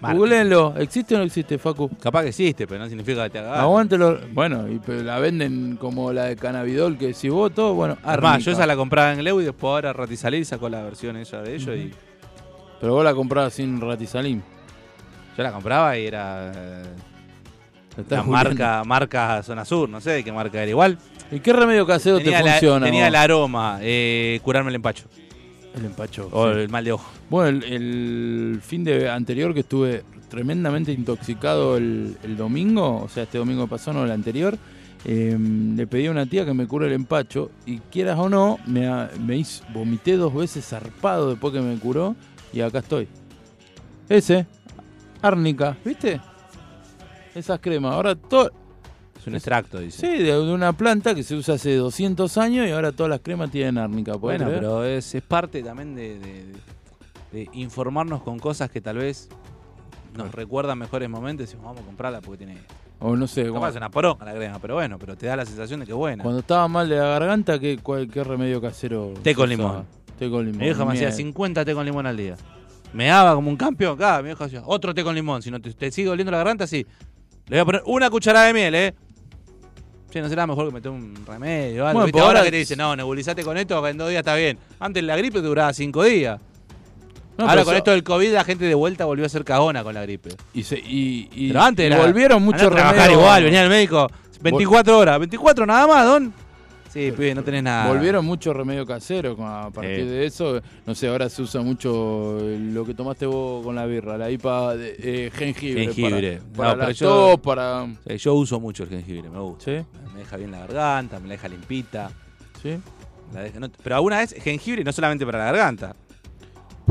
[0.01, 0.75] Googleenlo.
[0.79, 1.91] ¿Existe o no existe, Facu?
[2.01, 3.61] Capaz que existe, pero no significa que te haga.
[3.63, 4.21] Aguántelo.
[4.33, 7.97] Bueno, y pero la venden como la de cannabidol que si vos todo, bueno.
[8.05, 11.41] Además, yo esa la compraba en Leu y después ahora Ratisalir sacó la versión ella
[11.43, 11.93] de ellos y
[12.81, 14.41] Pero vos la comprabas sin ratisalim.
[15.37, 16.83] yo la compraba y era eh,
[18.09, 20.97] la marca, marca Zona Sur, no sé de qué marca era igual.
[21.33, 22.87] ¿Y qué remedio casero Tenía, te la- funciona?
[22.87, 23.09] tenía vos?
[23.09, 25.05] el aroma, eh, curarme el empacho
[25.77, 26.29] El empacho.
[26.33, 26.61] o sí.
[26.61, 27.11] el mal de ojo.
[27.31, 33.25] Bueno, el, el fin de anterior que estuve tremendamente intoxicado el, el domingo, o sea,
[33.25, 34.59] este domingo pasado, no el anterior,
[35.05, 38.59] eh, le pedí a una tía que me cure el empacho y quieras o no,
[38.67, 42.17] me, me hizo, vomité dos veces zarpado después que me curó
[42.53, 43.09] y acá estoy.
[44.09, 44.47] Ese,
[45.23, 46.21] árnica, ¿viste?
[47.35, 48.51] Esas cremas, ahora todo...
[49.29, 50.01] Un extracto, dice.
[50.07, 53.51] Sí, de, una planta que se usa hace 200 años y ahora todas las cremas
[53.51, 54.13] tienen árnica.
[54.13, 54.61] ¿podés Bueno, creer?
[54.61, 56.53] pero es, es parte también de, de-
[57.33, 59.29] de informarnos con cosas que tal vez
[60.17, 62.59] nos recuerdan mejores momentos y decimos, vamos a comprarla porque tiene.
[63.01, 65.81] O no sé, Capaz una poronga la crema, pero bueno, pero te da la sensación
[65.81, 66.23] de que es buena.
[66.23, 69.13] Cuando estaba mal de la garganta, ¿qué, cuál- qué remedio casero?
[69.23, 69.69] Té con usaba?
[69.71, 69.87] limón.
[70.19, 70.59] Té con limón.
[70.59, 71.17] Mi vieja me hacía miel.
[71.17, 72.37] 50 té con limón al día.
[72.93, 73.95] Me daba como un campeón.
[73.95, 75.43] Acá, mi vieja hacía otro té con limón.
[75.43, 76.85] Si no te, te sigue oliendo la garganta, sí.
[77.47, 78.95] Le voy a poner una cucharada de miel, ¿eh?
[80.11, 81.93] Che, no será mejor que meter un remedio algo.
[82.01, 82.13] Bueno, ¿viste?
[82.17, 84.35] pero ahora, ahora- que te dice, no, nebulizate con esto, que en dos días está
[84.37, 84.59] bien.
[84.81, 86.41] Antes la gripe duraba cinco días.
[87.37, 89.95] No, ahora con esto del COVID, la gente de vuelta volvió a ser cagona con
[89.95, 90.31] la gripe.
[90.55, 93.13] Y, se- y, y- Pero antes y volvieron muchos remedios.
[93.13, 94.09] igual, venía el médico
[94.41, 95.19] 24 horas.
[95.19, 96.33] 24 nada más, don.
[96.89, 97.87] Sí, pibe, no tenés nada.
[97.93, 100.61] Volvieron muchos remedios caseros con- a partir de eso.
[100.87, 104.77] No sé, ahora se usa mucho lo que tomaste vos con la birra, la IPA
[104.77, 105.85] de eh, jengibre.
[105.85, 106.41] Jengibre.
[106.57, 107.87] Para, para No, la yo- para...
[108.07, 109.65] Sí, yo uso mucho el jengibre, me gusta.
[109.67, 109.87] ¿Sí?
[110.15, 112.11] Me deja bien la garganta, me la deja limpita.
[112.63, 112.79] ¿Sí?
[113.35, 115.95] la deja- no- pero alguna vez jengibre no solamente para la garganta.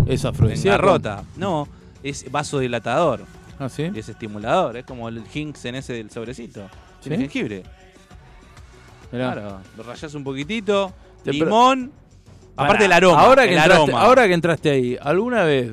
[0.06, 0.78] Es afrodisíaco.
[0.82, 1.24] rota.
[1.36, 1.68] No,
[2.04, 3.26] es vasodilatador.
[3.60, 3.90] Ah, sí.
[3.96, 6.70] Es estimulador, es como el Hinks en ese del sobrecito.
[7.02, 7.64] Tiene jengibre.
[9.12, 9.34] Mirá.
[9.34, 10.91] Claro, lo rayás un poquitito,
[11.24, 11.91] Te- limón.
[12.56, 13.20] Pará, aparte del aroma.
[13.22, 14.02] Ahora que, el entraste, aroma.
[14.02, 15.72] ahora que entraste ahí, ¿alguna vez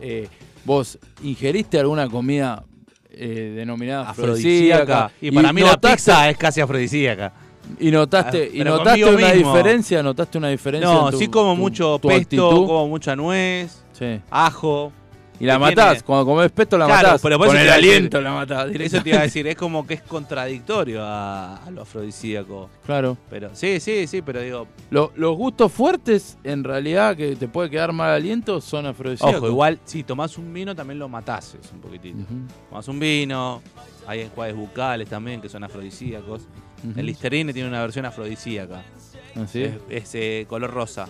[0.00, 0.28] eh,
[0.64, 2.64] vos ingeriste alguna comida
[3.10, 5.04] eh, denominada afrodisíaca.
[5.04, 5.12] afrodisíaca?
[5.20, 7.32] Y para mí la pizza es casi afrodisíaca.
[7.80, 9.52] Y notaste, Ah, y notaste una mismo.
[9.54, 10.86] diferencia, notaste una diferencia.
[10.92, 12.66] No, en tu- sí como tu- mucho tu pesto, actitud?
[12.66, 14.20] como mucha nuez, Sí.
[14.30, 14.92] ajo.
[15.40, 17.22] Y la matás, tiene- cuando comes pesto la Claro, matás.
[17.22, 18.70] pero Con el decir- aliento la matás.
[18.72, 22.70] Eso te iba a decir, es como que es contradictorio a, a lo afrodisíaco.
[22.86, 23.16] Claro.
[23.28, 27.68] Pero sí, sí, sí, pero digo, Lo- los gustos fuertes, en realidad, que te puede
[27.68, 29.36] quedar mal aliento, son afrodisíacos.
[29.38, 32.18] ojo, igual si tomás un vino también lo matás un poquitito.
[32.18, 33.60] Ujú, Tomás un vino,
[34.06, 36.42] hay enjuagues bucales también que son afrodisíacos.
[36.96, 38.82] El Listerine tiene una versión afrodisíaca.
[39.34, 39.56] Es,
[39.88, 41.08] es, eh, color rosa.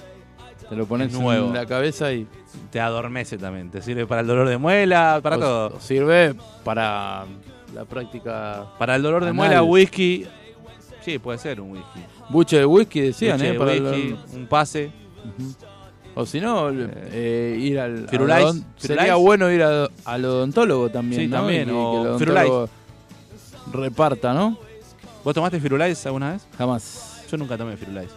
[0.69, 1.49] Te lo pones es nuevo.
[1.49, 2.27] en la cabeza y
[2.71, 3.71] Te adormece también.
[3.71, 5.77] Te sirve para el dolor de muela, para o- todo.
[5.77, 7.25] o sirve para
[7.75, 8.67] la práctica.
[8.79, 10.27] Para el dolor de muela, whisky.
[11.03, 12.01] Sí, puede ser un whisky.
[12.31, 13.53] Buche de whisky, decían, ¿eh?
[13.53, 14.91] de Para el- whisky, un pase.
[16.15, 18.09] O si no, eh, ir al.
[18.09, 18.47] Firulais.
[18.47, 19.15] al Sería Firulais.
[19.23, 21.23] bueno ir a- al odontólogo también.
[21.23, 21.37] Sí, ¿no?
[21.39, 22.69] también, Y o que el odontólogo
[23.73, 24.57] reparta, ¿no?
[25.25, 26.47] ¿Vos tomaste Firulais alguna vez?
[26.57, 27.25] Jamás.
[27.31, 28.11] Yo nunca tomé Firulais.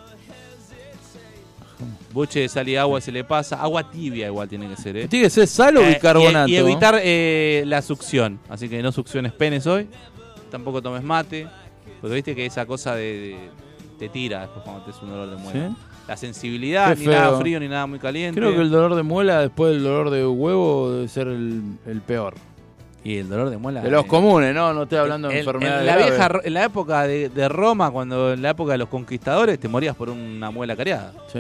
[2.14, 3.62] Buche de sal y agua se le pasa.
[3.62, 5.08] Agua tibia igual tiene que ser, ¿eh?
[5.08, 6.48] Tiene que ser sal o Eh, bicarbonato.
[6.50, 8.40] Y, y evitar eh, la succión.
[8.50, 9.88] Así que no succiones penes hoy.
[10.50, 11.48] Tampoco tomes mate.
[12.02, 13.50] Porque viste que esa cosa de, de-
[14.00, 15.70] te tira después cuando te es un dolor de muela.
[15.70, 15.76] ¿Sí?
[16.08, 18.40] La sensibilidad, ni nada frío ni nada muy caliente.
[18.40, 22.02] Creo que el dolor de muela después del dolor de huevo debe ser el, el
[22.02, 22.36] peor.
[23.04, 23.82] Y el dolor de muela.
[23.82, 25.82] De los eh, comunes, no, no estoy hablando de en, enfermedades.
[25.82, 28.88] en la vieja, en la época de, de Roma, cuando en la época de los
[28.90, 31.14] conquistadores, te morías por una muela cariada.
[31.32, 31.40] Sí.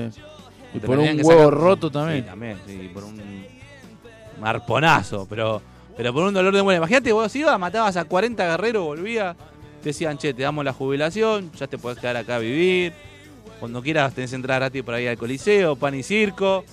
[0.73, 2.23] Y por un huevo sacar- roto también.
[2.23, 3.21] Sí, también, sí, por un
[4.41, 5.61] arponazo, pero,
[5.95, 6.77] pero por un dolor de muela.
[6.77, 9.35] Imagínate, vos ibas, matabas a 40 guerreros, volvías,
[9.81, 12.93] te decían, che, te damos la jubilación, ya te podés quedar acá a vivir.
[13.59, 16.63] Cuando quieras tenés entrada gratis por ahí al coliseo, pan y circo.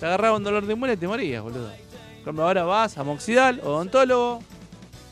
[0.00, 1.68] Te agarraba un dolor de muela y te morías, boludo.
[1.68, 4.40] Por ejemplo, ahora vas a Moxidal, odontólogo,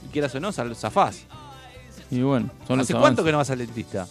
[0.05, 1.25] y quieras o no, zafás.
[2.11, 4.07] Y bueno, son los ¿Hace cuánto que no vas al dentista?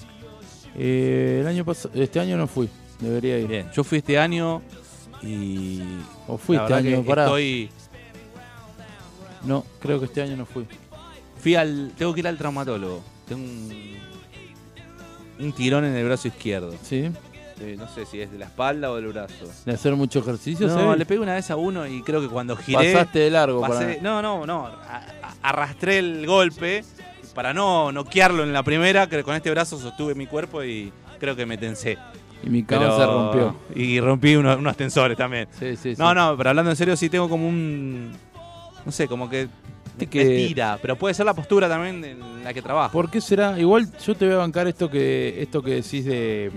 [0.75, 2.69] Eh, el año este año no fui.
[3.03, 3.47] Debería ir.
[3.47, 4.61] Bien, yo fui este año
[5.21, 5.81] y.
[6.27, 7.69] O fui la este año, que estoy.
[9.43, 10.65] No, creo que este año no fui.
[11.39, 11.91] Fui al.
[11.97, 13.03] Tengo que ir al traumatólogo.
[13.27, 13.93] Tengo un.
[15.39, 16.73] Un tirón en el brazo izquierdo.
[16.83, 17.09] ¿Sí?
[17.77, 19.45] No sé si es de la espalda o del brazo.
[19.65, 22.55] De hacer mucho ejercicio, No, le pegué una vez a uno y creo que cuando
[22.57, 22.93] giré.
[22.93, 24.01] Pasaste de largo pasé- para...
[24.01, 24.65] No, no, no.
[24.67, 25.05] a-
[25.41, 26.83] arrastré el golpe
[27.33, 29.07] para no noquearlo en la primera.
[29.07, 31.97] Con este brazo sostuve mi cuerpo y creo que me tensé.
[32.43, 33.55] Y mi cama se rompió.
[33.75, 35.47] Y rompí unos, unos tensores también.
[35.57, 36.01] Sí, sí, sí.
[36.01, 38.11] No, no, pero hablando en serio, sí tengo como un.
[38.85, 39.47] No sé, como que.
[39.97, 42.91] Me, que- tira, pero puede ser la postura también en la que trabajo.
[42.91, 43.57] ¿Por qué será?
[43.59, 46.51] Igual yo te voy a bancar esto que esto que decís de,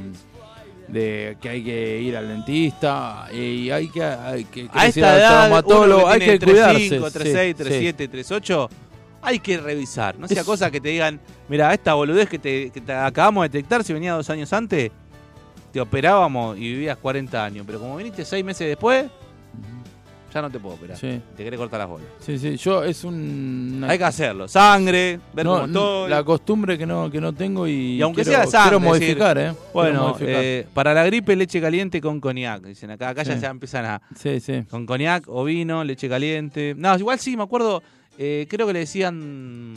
[0.89, 5.19] de que hay que ir al dentista y hay que, hay que a esta al
[5.19, 6.89] edad, traumatólogo, hay que cuidarse.
[6.89, 8.71] 35, 36, Sí, 37, 38,
[9.23, 10.19] hay que revisar.
[10.19, 13.43] No sea Es- cosa que te digan, mira, esta boludez que te, que te acabamos
[13.45, 14.91] de detectar, si venía dos años antes,
[15.77, 17.65] te operábamos y vivías 40 años.
[17.67, 19.07] Pero como viniste seis meses después,
[20.33, 20.97] ya no te puedo operar.
[20.99, 22.07] Sí, Te querés cortar las bolas.
[22.21, 22.57] sí, sí.
[22.57, 23.75] Yo es un...
[23.77, 24.49] una- Hay que hacerlo.
[24.49, 26.11] Sangre, ver no, cómo estoy.
[26.11, 29.07] La costumbre que no, que no tengo y, Y aunque quiero, sea sangre, quiero decir,
[29.19, 29.53] modificar, ¿eh?
[29.73, 30.35] Bueno, modificar.
[30.43, 32.63] eh, para la gripe, leche caliente con coñac.
[32.65, 33.41] Dicen acá, acá ya Sí.
[33.41, 34.03] se empiezan a.
[34.15, 34.63] sí, sí.
[34.71, 36.75] Con coñac o vino, leche caliente.
[36.77, 37.83] No, igual sí, me acuerdo.
[38.19, 39.75] eh, creo que le decían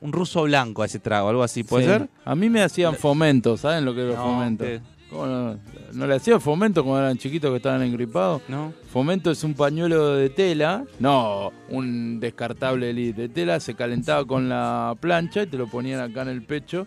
[0.00, 1.90] un ruso blanco a ese trago, algo así, ¿puede Sí.
[1.90, 2.08] ser?
[2.24, 4.66] A mí me hacían fomento, ¿saben lo que es No, fomentos?
[4.66, 4.80] ¿qué?
[5.10, 5.58] ¿Cómo no?
[5.94, 8.42] ¿No le hacían fomento cuando eran chiquitos que estaban engripados?
[8.48, 8.74] ¿No?
[8.92, 14.94] Fomento es un pañuelo de tela, no un descartable de tela, se calentaba con la
[15.00, 16.86] plancha y te lo ponían acá en el pecho,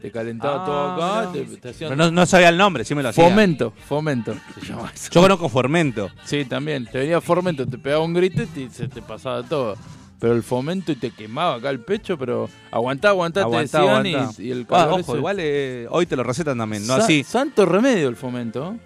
[0.00, 2.94] te calentaba Ah, todo acá, te, te hacían Pero no, no sabía el nombre, sí
[2.94, 3.24] me lo hacía.
[3.28, 5.10] fomento, fomento se llama eso.
[5.10, 6.08] Yo conozco Formento.
[6.24, 9.76] Sí, también, te venía fomento, te pegaba un grito y te- se te pasaba todo.
[10.20, 14.06] Pero el fomento y te quemaba acá el pecho, pero aguantá, aguantá, Aguantá, te decían
[14.06, 14.42] y- aguantá.
[14.42, 17.04] Y, el Ah, calor ojo, ese- igual eh, hoy te lo recetan también, no Sa-
[17.04, 17.24] así.
[17.24, 18.78] Santo remedio el fomento, ¿eh?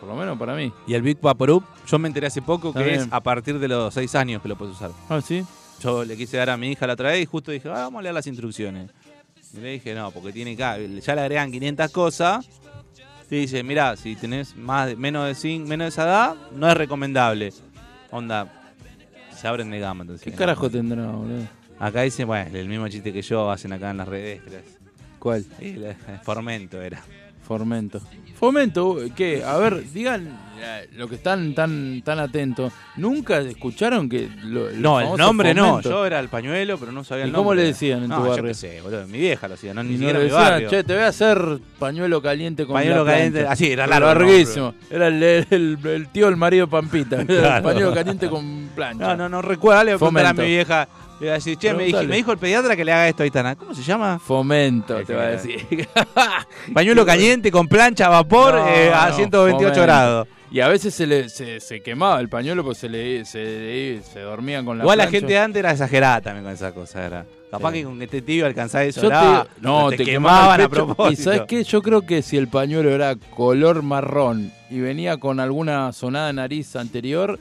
[0.00, 0.72] por lo menos para mí.
[0.88, 3.94] Y el Big Vaporub, yo me enteré hace poco que es a partir de los
[3.94, 4.90] 6 años que lo puedes usar.
[5.08, 5.44] Ah, sí.
[5.82, 8.00] Yo le quise dar a mi hija la otra vez y justo dije, ah, vamos
[8.00, 8.90] a leer las instrucciones.
[9.54, 12.48] Y le dije, no, porque tiene acá, ya le agregan 500 cosas.
[13.30, 16.76] Y dice, mirá, si tenés más de- menos, de menos de esa edad, no es
[16.76, 17.52] recomendable.
[18.10, 18.59] Onda,
[19.40, 20.02] se abren de gama.
[20.02, 21.46] Entonces, ¿Qué carajo tendrá, boludo?
[21.78, 24.42] Acá dice, bueno, el mismo chiste que yo hacen acá en las redes.
[25.18, 25.44] ¿Cuál?
[25.60, 27.02] Y le- Formento era.
[27.60, 28.00] Formento.
[28.38, 29.42] Fomento, ¿qué?
[29.44, 32.72] A ver, digan eh, lo que están tan tan atentos.
[32.96, 35.66] ¿Nunca escucharon que lo, No, el nombre no.
[35.70, 35.90] Fomento?
[35.90, 37.40] Yo era el pañuelo, pero no sabía el ¿Y nombre.
[37.50, 38.44] cómo le decían en no, tu yo barrio?
[38.46, 39.04] qué sé, boludo.
[39.08, 40.68] Mi vieja lo hacía, no, ni no siquiera le mi decían, barrio.
[40.70, 43.52] che, te voy a hacer pañuelo caliente con Pañuelo la caliente, plancha".
[43.52, 44.74] así, era largo el Larguísimo.
[44.88, 47.24] Era el, el- el tío del marido Pampita.
[47.26, 47.64] Claro.
[47.64, 49.08] pañuelo caliente con plancha.
[49.08, 49.82] No, no, no recuerdo.
[49.82, 50.42] Le voy a Fomento.
[50.42, 50.86] mi vieja.
[51.20, 53.54] Le voy a decir, che, me, dijo el pediatra que le haga esto a Aitana.
[53.54, 54.18] ¿Cómo se llama?
[54.18, 55.66] Fomento, te va a decir.
[56.74, 59.82] Pañuelo caliente con plancha a vapor No, eh, a no, 128 fomento.
[59.82, 60.28] grados.
[60.50, 64.02] Y a veces se, le, se, se quemaba el pañuelo porque se le se, le-
[64.02, 67.06] se dormían con la Igual la gente de antes era exagerada también con esa cosa.
[67.06, 67.24] Era.
[67.50, 67.78] Capaz Sí.
[67.78, 69.02] que con este tibio alcanzaba eso.
[69.02, 69.14] Te,
[69.60, 71.12] no, te, te, quemaban quemaba a propósito.
[71.12, 75.38] Y sabes qué, yo creo que si el pañuelo era color marrón y venía con
[75.38, 77.38] alguna sonada de nariz anterior,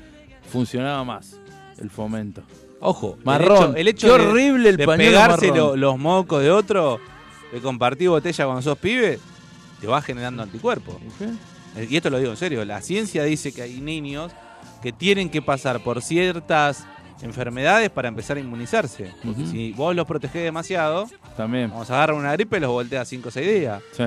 [0.51, 1.39] funcionaba más
[1.79, 2.43] el fomento.
[2.81, 3.47] Ojo, Marrón.
[3.49, 5.57] El hecho, Qué el hecho de- horrible el de pañuelo pegarse marrón.
[5.67, 6.99] lo- los mocos de otro,
[7.51, 9.19] de compartir botella cuando sos pibe,
[9.81, 10.95] te va generando anticuerpos.
[11.75, 14.31] Eh, Y esto lo digo en serio, la ciencia dice que hay niños
[14.81, 16.85] que tienen que pasar por ciertas
[17.21, 19.11] enfermedades para empezar a inmunizarse.
[19.23, 21.69] Porque si vos los protegés demasiado, También.
[21.69, 23.81] vamos a agarrar una gripe y los volteas 5 o 6 días.
[23.91, 24.03] Sí.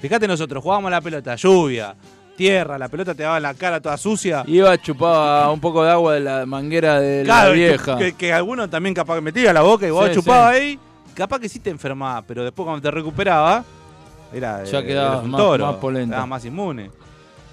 [0.00, 1.94] Fíjate nosotros, jugábamos a la pelota, lluvia,
[2.36, 4.44] tierra, la pelota te daba en la cara toda sucia.
[4.46, 7.96] Iba, chupaba un poco de agua de la manguera de Claro, la vieja.
[7.98, 10.78] Que, que alguno también capaz que metía la boca y vos Sí, ahí,
[11.14, 13.64] capaz que sí te enfermaba, pero después cuando te recuperaba,
[14.32, 16.14] era, Ya eh, quedabas más- toro, más polenta.
[16.14, 16.90] quedabas más inmune.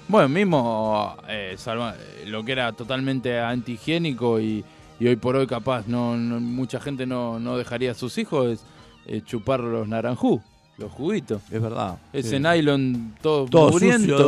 [0.07, 4.63] Bueno, mismo eh, salva- lo que era totalmente antihigiénico y,
[4.99, 8.47] y hoy por hoy capaz no, no- mucha gente no, no dejaría a sus hijos
[8.47, 8.65] es
[9.05, 10.41] eh, chupar los naranjú,
[10.81, 11.41] los juguitos.
[11.51, 11.95] Es verdad.
[12.11, 13.71] Ese nylon todo, todo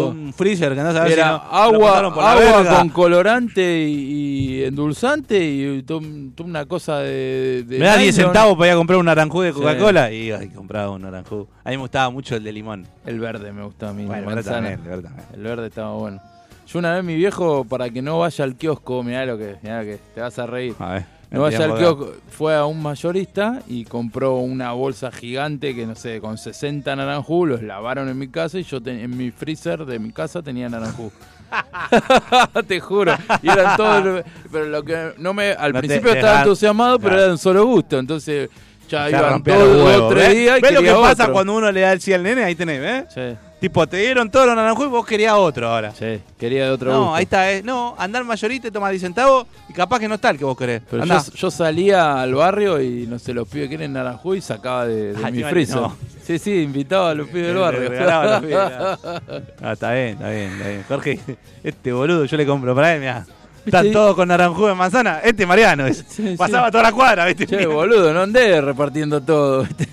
[0.09, 4.59] un freezer que andás a ver Era si no- lo agua, agua con colorante y,
[4.59, 6.01] y endulzante y to-
[6.35, 8.27] toda una cosa de, de Me da 10 nylon.
[8.29, 9.59] centavos para ir a comprar un naranjú de Sí.
[9.59, 11.47] Coca-Cola y compraba un naranjú.
[11.63, 12.85] A mí me gustaba mucho el de limón.
[13.05, 14.05] El verde me gusta a mí.
[14.05, 15.25] Bueno, el verde también, el verde también.
[15.33, 16.21] El verde estaba bueno.
[16.67, 19.81] Yo una vez mi viejo, para que no vaya al kiosco, mirá lo que, mirá
[19.83, 20.73] que te vas a reír.
[20.79, 25.95] A ver, Tiramos kiosco, fue a un mayorista y compró una bolsa gigante que no
[25.95, 29.85] sé, con 60 naranjú, los lavaron en mi casa y yo ten- en mi freezer
[29.85, 31.11] de mi casa tenía naranjú.
[32.67, 33.13] te juro.
[33.41, 37.15] Y eran todos, pero lo que no me al No te principio estaba entusiasmado, pero
[37.15, 38.49] era de un solo gusto, entonces
[38.89, 41.33] ya iban todos dos tres días y ¿Ves lo que pasa otro.
[41.33, 42.43] cuando uno le da el sí al nene?
[42.43, 43.05] Ahí tenés, ¿ves?
[43.13, 43.21] Sí,
[43.63, 45.93] Tipo, te dieron todos los naranjú y vos querías otro ahora.
[45.97, 47.15] sí, quería de otro No, gusto.
[47.15, 47.63] ahí está, eh.
[47.63, 50.81] No, andar mayorita, toma 10 centavos y capaz que no está el que vos querés.
[50.91, 54.85] Pero yo, yo salía al barrio y no sé, los pibes quieren naranjú y sacaba
[54.85, 55.77] de, de Ah, mi freezer.
[55.77, 55.95] no.
[56.25, 57.87] Sí, sí, invitaba a los pibes del barrio.
[57.89, 60.83] regalaba a los pibes, Ah, está bien, está bien, está bien.
[60.85, 61.19] Jorge,
[61.63, 63.25] este boludo yo le compro para él, mirá.
[63.65, 63.93] Están ¿Viste?
[63.97, 65.19] todos con naranjú de manzana.
[65.23, 66.03] Este Mariano es.
[66.09, 66.71] Sí, Pasaba sí.
[66.73, 67.47] toda la cuadra, ¿viste?
[67.47, 69.63] Che, boludo, no andé repartiendo todo.
[69.63, 69.87] ¿viste?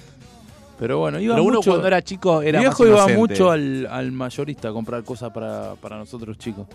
[0.81, 1.71] Pero bueno, iba Pero uno mucho.
[1.73, 5.31] cuando era chico era mi más viejo iba mucho al, al mayorista a comprar cosas
[5.31, 6.67] para, para nosotros chicos.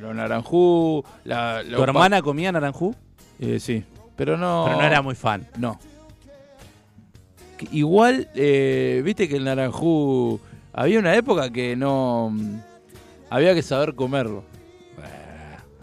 [0.00, 2.92] Los naranjú, la, ¿Tu hermana comía naranjú?
[3.38, 3.84] Eh, sí,
[4.16, 4.64] pero no.
[4.66, 5.46] Pero no era muy fan.
[5.58, 5.78] No.
[7.72, 10.40] Igual, eh, viste que el naranjú.
[10.72, 12.30] Había una época que no.
[12.32, 12.56] mm,
[13.30, 14.42] Había que saber comerlo.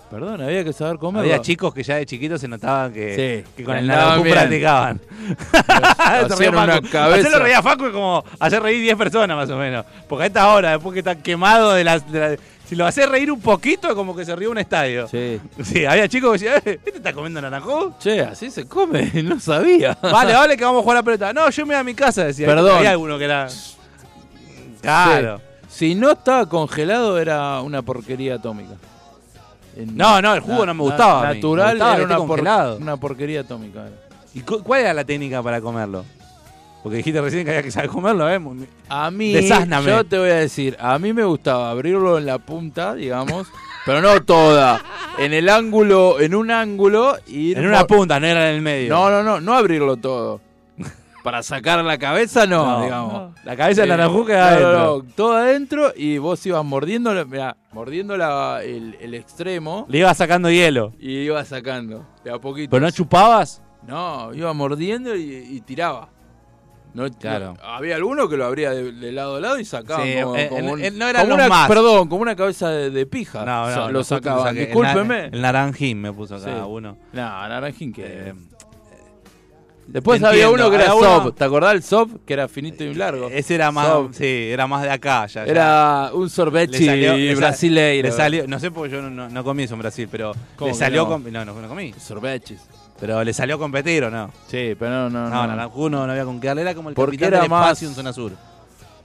[0.10, 1.30] Perdón, había que saber comerlo.
[1.30, 4.34] Había chicos que ya de chiquitos se notaban que, Sí, que con el bien.
[4.34, 5.02] practicaban.
[6.00, 7.28] Hacían una cabeza.
[7.28, 9.86] Hacerlo reía a Facu es como hacer reír 10 personas más o menos.
[10.08, 12.10] Porque a esta hora, después que están quemados de las...
[12.12, 15.08] de la- si lo haces reír un poquito, es como que se ríe un estadio.
[15.08, 15.39] Sí.
[15.63, 15.86] Sí.
[15.86, 17.93] había chicos que decían, "Eh, ¿este está comiendo naranjú?
[17.98, 19.98] Che, así se come, no sabía.
[20.02, 21.32] Vale, vale, que vamos a jugar a la pelota.
[21.34, 22.46] No, yo me voy a mi casa, decía.
[22.46, 22.78] Perdón.
[22.78, 23.48] Había alguno que era...
[24.82, 25.41] Claro.
[25.70, 28.74] Si no estaba congelado, era una porquería atómica.
[29.85, 31.35] No, no, el jugo no me gustaba a mí.
[31.35, 32.77] Natural Me gustaba que era una, por- congelado.
[32.77, 33.81] una porquería atómica.
[33.87, 33.95] era.
[34.33, 36.03] ¿Y cu- cuál era la técnica para comerlo?
[36.83, 38.39] Porque dijiste recién que había que saber comerlo, ¿eh?
[38.87, 39.33] A mí,
[39.85, 43.47] yo te voy a decir, a mí me gustaba abrirlo en la punta, digamos,
[43.85, 44.81] pero no toda.
[45.17, 48.89] En el ángulo, en un ángulo y En una punta, no era en el medio.
[48.93, 50.39] No, no, no, no abrirlo todo.
[51.27, 53.13] Para sacar la cabeza, no, No, digamos.
[53.13, 53.35] no.
[53.43, 54.71] La cabeza de Eh, naranjú queda no, adentro.
[54.71, 59.85] no, no, todo adentro y vos ibas mordiendo, la- mirá, mordiendo la- el, el extremo
[59.89, 60.93] Le iba sacando hielo.
[60.97, 62.69] y ibas sacando de a poquito.
[62.71, 63.61] ¿Pero no chupabas?
[63.86, 65.21] No, iba mordiendo y,
[65.51, 66.07] y tiraba.
[66.93, 67.55] No, Claro.
[67.61, 70.36] no, había alguno que lo abría de, de lado a lado y sacaban Sí, como,
[70.38, 71.67] eh, como un- no eran como los una, más.
[71.67, 73.43] Perdón, como una cabeza de, de pija.
[73.43, 74.55] No, no, Sa- lo sacaban.
[74.55, 75.25] Discúlpeme.
[75.25, 76.51] El, naranjín me puso acá Sí.
[76.65, 76.97] uno.
[77.11, 78.05] No, naranjín que.
[78.30, 78.34] Eh,
[79.88, 81.35] Después había uno que era uno- soft.
[81.38, 82.11] ¿Te acordás del soft?
[82.25, 83.29] Que era finito y largo.
[83.29, 85.45] ese era más, sí, era más de acá ya.
[85.45, 85.49] ya.
[85.51, 86.88] Era un sorbechi
[87.35, 88.09] brasileiro.
[88.09, 90.69] Le salió, no sé porque yo no, no, no comí eso en Brasil, pero ¿Cómo
[90.71, 91.19] le salió no?
[91.19, 91.93] no, no, no comí.
[91.97, 92.59] Sorbechis.
[92.99, 94.31] Pero le salió a competir o no.
[94.47, 95.29] Sí, pero no, no.
[95.29, 95.47] No,
[95.89, 97.88] no, no había con qué darle, era como el Porque capitán era del más- espacio
[97.89, 98.31] en zona sur.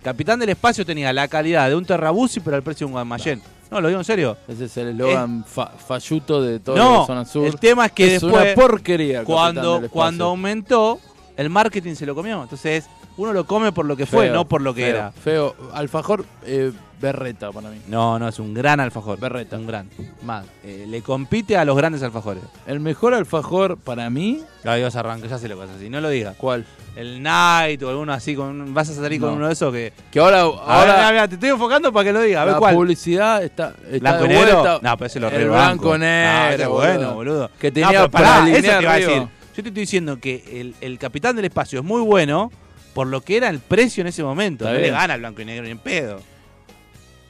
[0.02, 3.40] Capitán del Espacio tenía la calidad de un Terrabuzzi, pero al precio de un Guaymallén.
[3.72, 4.36] No, lo digo en serio.
[4.46, 7.46] Ese es el eslogan fa- falluto de toda No, la zona sur.
[7.46, 9.24] el tema es que es después, una porquería.
[9.24, 11.00] Cuando, cuando aumentó,
[11.36, 12.42] el marketing se lo comió.
[12.42, 15.12] Entonces, uno lo come por lo que fue, Feo, no por lo que feo, era.
[15.12, 15.54] Feo.
[15.72, 17.78] Alfajor eh, berreta para mí.
[17.88, 19.18] No, no, es un gran alfajor.
[19.18, 19.56] Berreta.
[19.56, 19.88] Un gran.
[20.22, 22.42] Más, eh, le compite a los grandes alfajores.
[22.66, 25.90] El mejor alfajor para mí, La Dios arranca, ya sé lo que vas a decir.
[25.90, 26.36] No lo digas.
[26.38, 26.64] ¿cuál?
[26.94, 29.36] El Night o alguno así, con, vas a salir con No.
[29.36, 29.92] uno de esos que.
[30.10, 32.42] Que ahora, Ahora, te estoy enfocando para que lo diga.
[32.42, 32.74] A ver la cuál.
[32.74, 34.80] publicidad está, está ¿Blanco negro?
[34.82, 35.88] No, pero ese lo el rebanco.
[35.88, 36.52] blanco No, negro.
[36.54, 37.50] ese es bueno, boludo.
[37.58, 39.28] Que No, tenía pero para alinear eso te iba a decir.
[39.56, 42.50] Yo te estoy diciendo que el, el Capitán del Espacio es muy bueno
[42.94, 44.64] por lo que era el precio en ese momento.
[44.64, 44.92] Está no bien.
[44.92, 46.16] le gana el blanco y negro ni en pedo.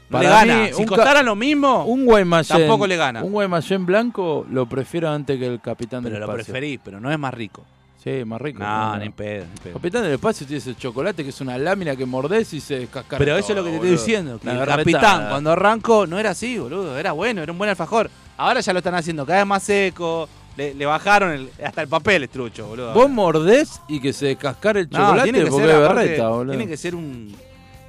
[0.08, 0.62] No Para le gana.
[0.64, 2.58] mí, si un ca- costara lo mismo, Un Guaymallén.
[2.58, 3.22] Tampoco le gana.
[3.22, 6.52] Un Guaymallén blanco lo prefiero antes que el Capitán pero del lo Espacio.
[6.52, 7.64] preferís, pero no es más rico.
[8.02, 8.58] Sí, más rico.
[8.58, 9.72] No, ni en pedo, ni en pedo.
[9.74, 13.18] Capitán del Espacio tiene ese chocolate que es una lámina que mordés y se descascara.
[13.18, 14.38] Pero eso es lo que te estoy diciendo.
[14.40, 16.98] Que el capitán, cuando arrancó, no era así, boludo.
[16.98, 18.10] Era bueno, era un buen alfajor.
[18.36, 20.28] Ahora ya lo están haciendo cada vez más seco.
[20.56, 22.92] Le, le bajaron el- hasta el papel, estrucho, boludo.
[22.92, 26.28] Vos mordés y que se descascara el No, chocolate tiene que porque ser, aparte, berreta,
[26.28, 26.52] boludo.
[26.52, 27.34] Tiene que ser un.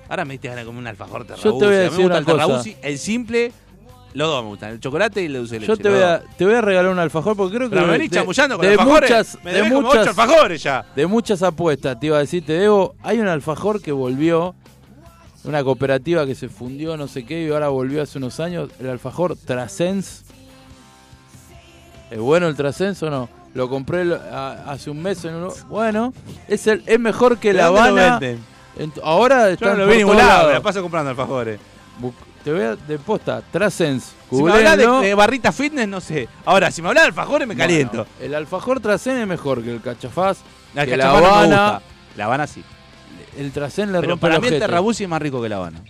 [0.10, 2.26] Ahora me diste ganas comer un alfajor Yo te voy a mí decir una el
[2.26, 2.64] cosa.
[2.82, 3.52] el simple,
[4.14, 4.70] los dos me gustan.
[4.72, 5.84] El chocolate y el dulce de Yo leche.
[5.84, 6.30] te voy, los a, dos.
[6.38, 8.72] te voy a regalar un alfajor porque creo que Pero me venís chamullando con de
[8.74, 9.10] alfajores.
[9.10, 10.86] muchas, me de como muchas, ocho alfajores ya.
[10.96, 12.96] de muchas apuestas, te iba a decir, te debo.
[13.04, 14.56] Hay un alfajor que volvió,
[15.44, 18.90] una cooperativa que se fundió, no sé qué, y ahora volvió hace unos años, el
[18.90, 20.24] alfajor Trasens.
[22.14, 23.28] ¿Es bueno el Trasens o no?
[23.56, 25.48] Lo compré a- hace un mes en.
[25.68, 26.14] Bueno,
[26.48, 28.38] es, el, es mejor que La ¿De dónde lo Habana.
[29.04, 31.60] ahora Yo está no lo vi ningún lado, me la paso comprando alfajores.
[32.44, 34.14] Te voy a de posta, Trasens.
[34.30, 36.28] Si me hablas de, barrita fitness, no sé.
[36.46, 38.06] Ahora, si me hablas de alfajores, me caliento.
[38.06, 40.40] Bueno, el alfajor Trasens es mejor que el cachafaz.
[40.76, 41.72] La que La cachapá no me Habana.
[41.72, 41.82] gusta.
[42.18, 42.64] La Habana sí.
[43.38, 45.82] El Trasens le Pero rompe para el mí el es más rico que la Habana.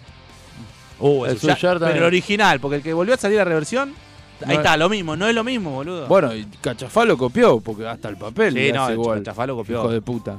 [1.00, 3.94] Uh, El Suyar pero el original, porque el que volvió a salir a reversión,
[4.42, 6.08] ahí No está, lo mismo, no es lo mismo, boludo.
[6.08, 9.20] Bueno, y Cachafá lo copió, porque hasta el papel sí, le no, hace igual.
[9.20, 9.80] Cachafá lo copió.
[9.80, 10.38] Hijo de puta.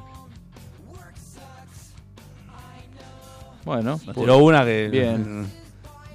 [3.64, 4.88] Bueno, Nos pues, tiró una que.
[4.90, 5.46] Bien.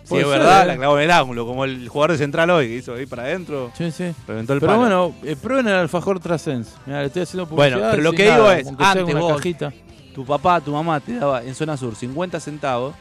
[0.04, 0.68] Sí, es verdad, eh.
[0.68, 3.24] la clavó en el ángulo, como el jugador de central hoy que hizo ahí para
[3.24, 4.12] adentro, sí, sí.
[4.28, 4.82] reventó el Pero palo.
[4.82, 6.74] bueno, eh, prueben el alfajor Trasens.
[6.88, 7.78] Mira, le estoy haciendo publicidad.
[7.78, 9.72] Bueno, pero lo que digo nada, es, antes vos- cajita.
[10.16, 12.96] tu papá, tu mamá te daba en zona sur 50 centavos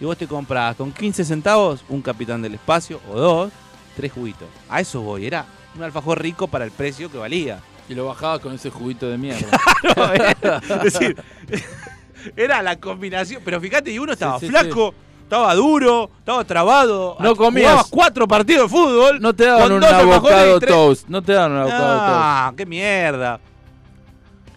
[0.00, 3.52] y vos te comprabas con 15 centavos un capitán del espacio o dos,
[3.94, 4.48] tres juguitos.
[4.68, 7.60] A eso voy, era un alfajor rico para el precio que valía.
[7.88, 9.46] Y lo bajaba con ese juguito de mierda.
[10.62, 11.16] es decir,
[12.36, 17.36] era la combinación, pero fíjate, y uno estaba sí, flaco, estaba duro, estaba trabado, No
[17.36, 17.66] comías.
[17.70, 19.20] jugabas cuatro partidos de fútbol.
[19.20, 21.08] no te daban con un tres- toast.
[21.08, 22.10] No te daban un avocado toast.
[22.14, 23.38] Ah, qué mierda.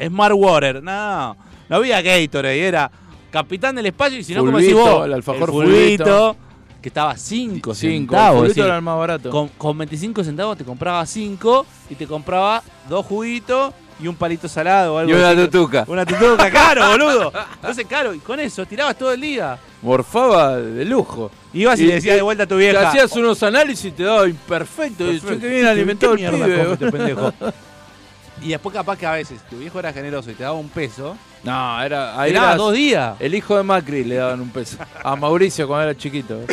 [0.02, 1.36] Smart Water, no.
[1.70, 2.90] No había Gatorade, era
[3.32, 6.38] Capitán del Espacio y si no, como decís vos, el alfajor fulvito, Fulvito.
[6.82, 7.76] Que estaba 5 Cinco.
[7.76, 8.58] centavos.
[8.58, 9.30] Era el más barato.
[9.30, 14.48] con, con 25 centavos te compraba 5 y te compraba dos juguitos y un palito
[14.48, 15.42] salado o algo Y una así.
[15.46, 15.84] tutuca.
[15.88, 17.34] Una tutuca, caro, boludo.
[17.56, 19.58] Entonces, caro, y con eso tirabas todo el día.
[19.82, 21.32] Morfaba de lujo.
[21.54, 22.80] Ibas y, le decías de vuelta a tu vieja.
[22.80, 25.04] Te hacías unos análisis y te daba imperfecto.
[25.06, 25.34] Y Perfecto.
[25.34, 26.58] yo que bien alimentado el ¿Qué mierda pibe.
[26.64, 27.34] come este pendejo?
[28.44, 31.18] Y después capaz que a veces tu viejo era generoso y te daba un peso.
[31.44, 32.20] No, era.
[32.20, 33.16] Ahí dos días.
[33.20, 34.78] El hijo de Macri le daban un peso.
[35.04, 36.40] A Mauricio cuando era chiquito.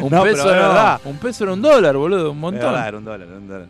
[0.00, 1.00] Un No, peso era verdad.
[1.04, 2.32] Un peso era un dólar, boludo.
[2.32, 2.72] Un montón.
[2.72, 3.68] verdad, era un dólar, era un dólar.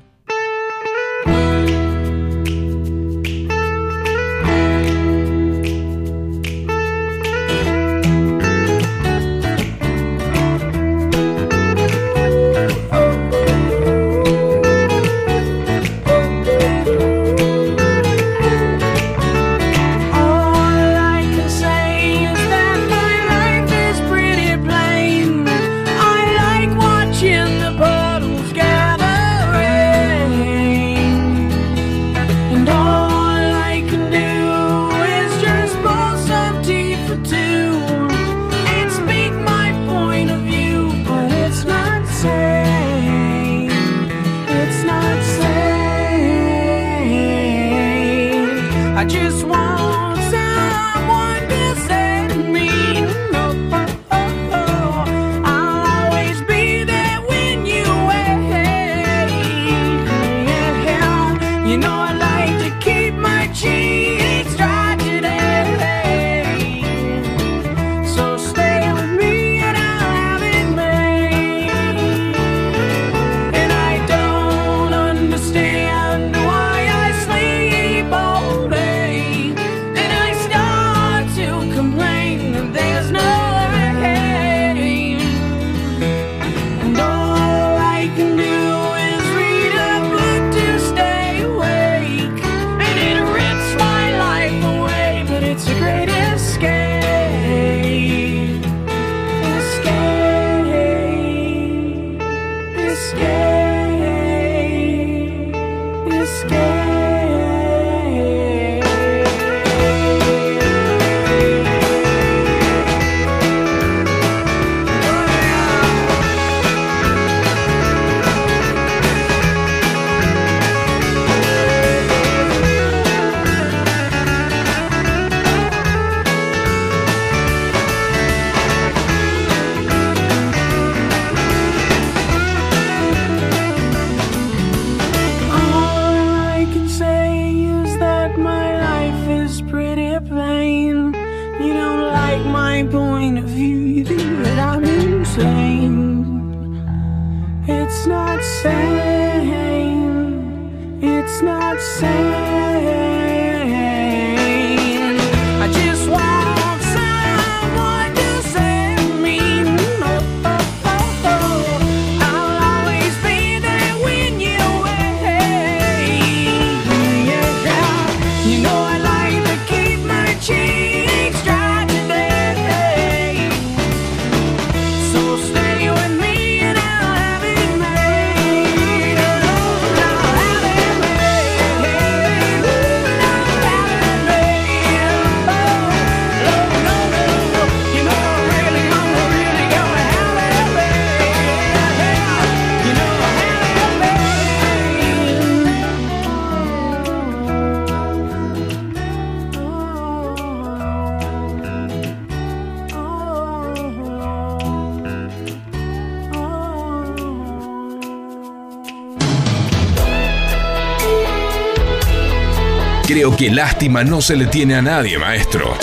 [213.37, 215.77] Que lástima no se le tiene a nadie, maestro.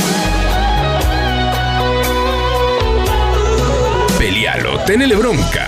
[4.18, 5.68] Pelealo, tenele bronca.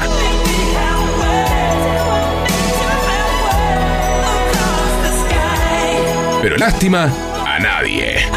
[6.42, 7.12] Pero lástima
[7.46, 8.30] a nadie.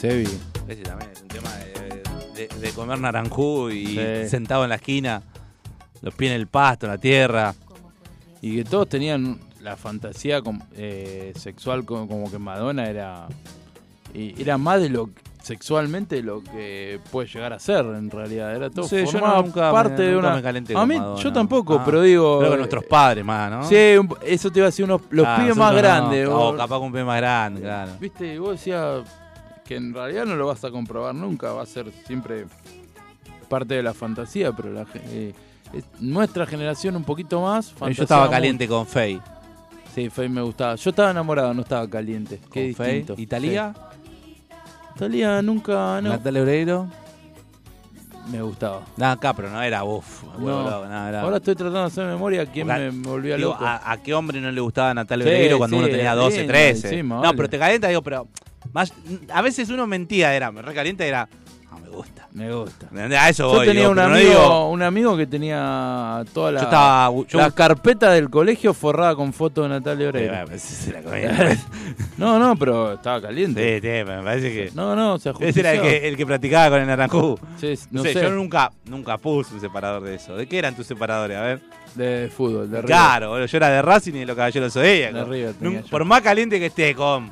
[0.00, 0.28] Sebi.
[0.68, 2.02] Ese también es un tema de,
[2.48, 4.28] de- de comer naranjú y Sí.
[4.28, 5.22] sentado en la esquina,
[6.00, 7.54] los pies en el pasto, en la tierra.
[8.40, 10.40] Y que todos tenían la fantasía
[10.74, 13.26] eh, sexual como, como que Madonna era.
[14.14, 15.10] y era más de lo
[15.42, 18.54] sexualmente de lo que puede llegar a ser en realidad.
[18.56, 20.36] Era todo No sé, yo nunca me- parte de nunca una.
[20.36, 21.22] me calenté a mí, Madonna.
[21.22, 22.38] yo tampoco, Ah, pero digo.
[22.38, 23.64] Creo que nuestros padres más, ¿no?
[23.68, 23.76] Sí,
[24.26, 25.78] eso te iba a decir unos, los Ah, pibes más no.
[25.78, 26.26] grandes.
[26.28, 27.92] O vos- capaz con un pibe más grande, claro.
[28.00, 29.02] Viste, vos decías
[29.70, 32.46] que en realidad no lo vas a comprobar nunca, va a ser siempre
[33.48, 35.32] parte de la fantasía, pero la, eh,
[35.72, 37.72] es nuestra generación un poquito más.
[37.92, 39.20] Yo estaba caliente con Faye.
[39.94, 40.74] Sí, Faye me gustaba.
[40.74, 42.40] Yo estaba enamorado, no estaba caliente.
[42.52, 42.92] Qué Con Faye.
[42.96, 43.22] distinto.
[43.22, 43.72] ¿Italia?
[43.72, 44.36] Sí.
[44.96, 46.08] Italia nunca, no.
[46.08, 46.88] Natalia Oreiro.
[48.28, 48.82] Me gustaba.
[48.96, 50.24] Nada, acá, pero no era uff.
[50.36, 50.84] No.
[50.88, 53.64] nada, era- Ahora estoy tratando de hacer memoria quién Porque, me, me volvía Digo, loco.
[53.64, 56.36] a, a qué hombre no le gustaba Natalia Sí, Oreiro cuando sí, uno tenía 12,
[56.38, 56.88] bien, 13?
[56.90, 58.26] sí, más no, pero te calienta, digo, pero
[58.72, 58.92] más,
[59.32, 61.28] a veces uno mentía, era, me recalienta era,
[61.70, 62.28] no me gusta.
[62.32, 62.88] Me gusta.
[63.20, 66.52] A eso Yo voy, tenía digo, un no amigo, digo- un amigo que tenía toda
[66.52, 70.34] la, Yo estaba- yo- la carpeta del colegio forrada con fotos de Natalia Oreiro.
[72.16, 73.80] No, no, pero estaba caliente.
[73.80, 74.70] Sí, sí, me parece que.
[74.74, 77.38] No, no, se Ese era el que, el que practicaba con el naranjú.
[77.58, 78.22] Sí, No, no sé, sé.
[78.22, 80.36] yo nunca, nunca puse un separador de eso.
[80.36, 81.36] ¿De qué eran tus separadores?
[81.36, 81.60] A ver.
[81.94, 82.84] De fútbol, de River.
[82.84, 85.18] Claro, yo era de Racing y de los Caballeros Zodíacos.
[85.18, 85.86] De River tenía yo.
[85.88, 87.30] Por más caliente que esté, con.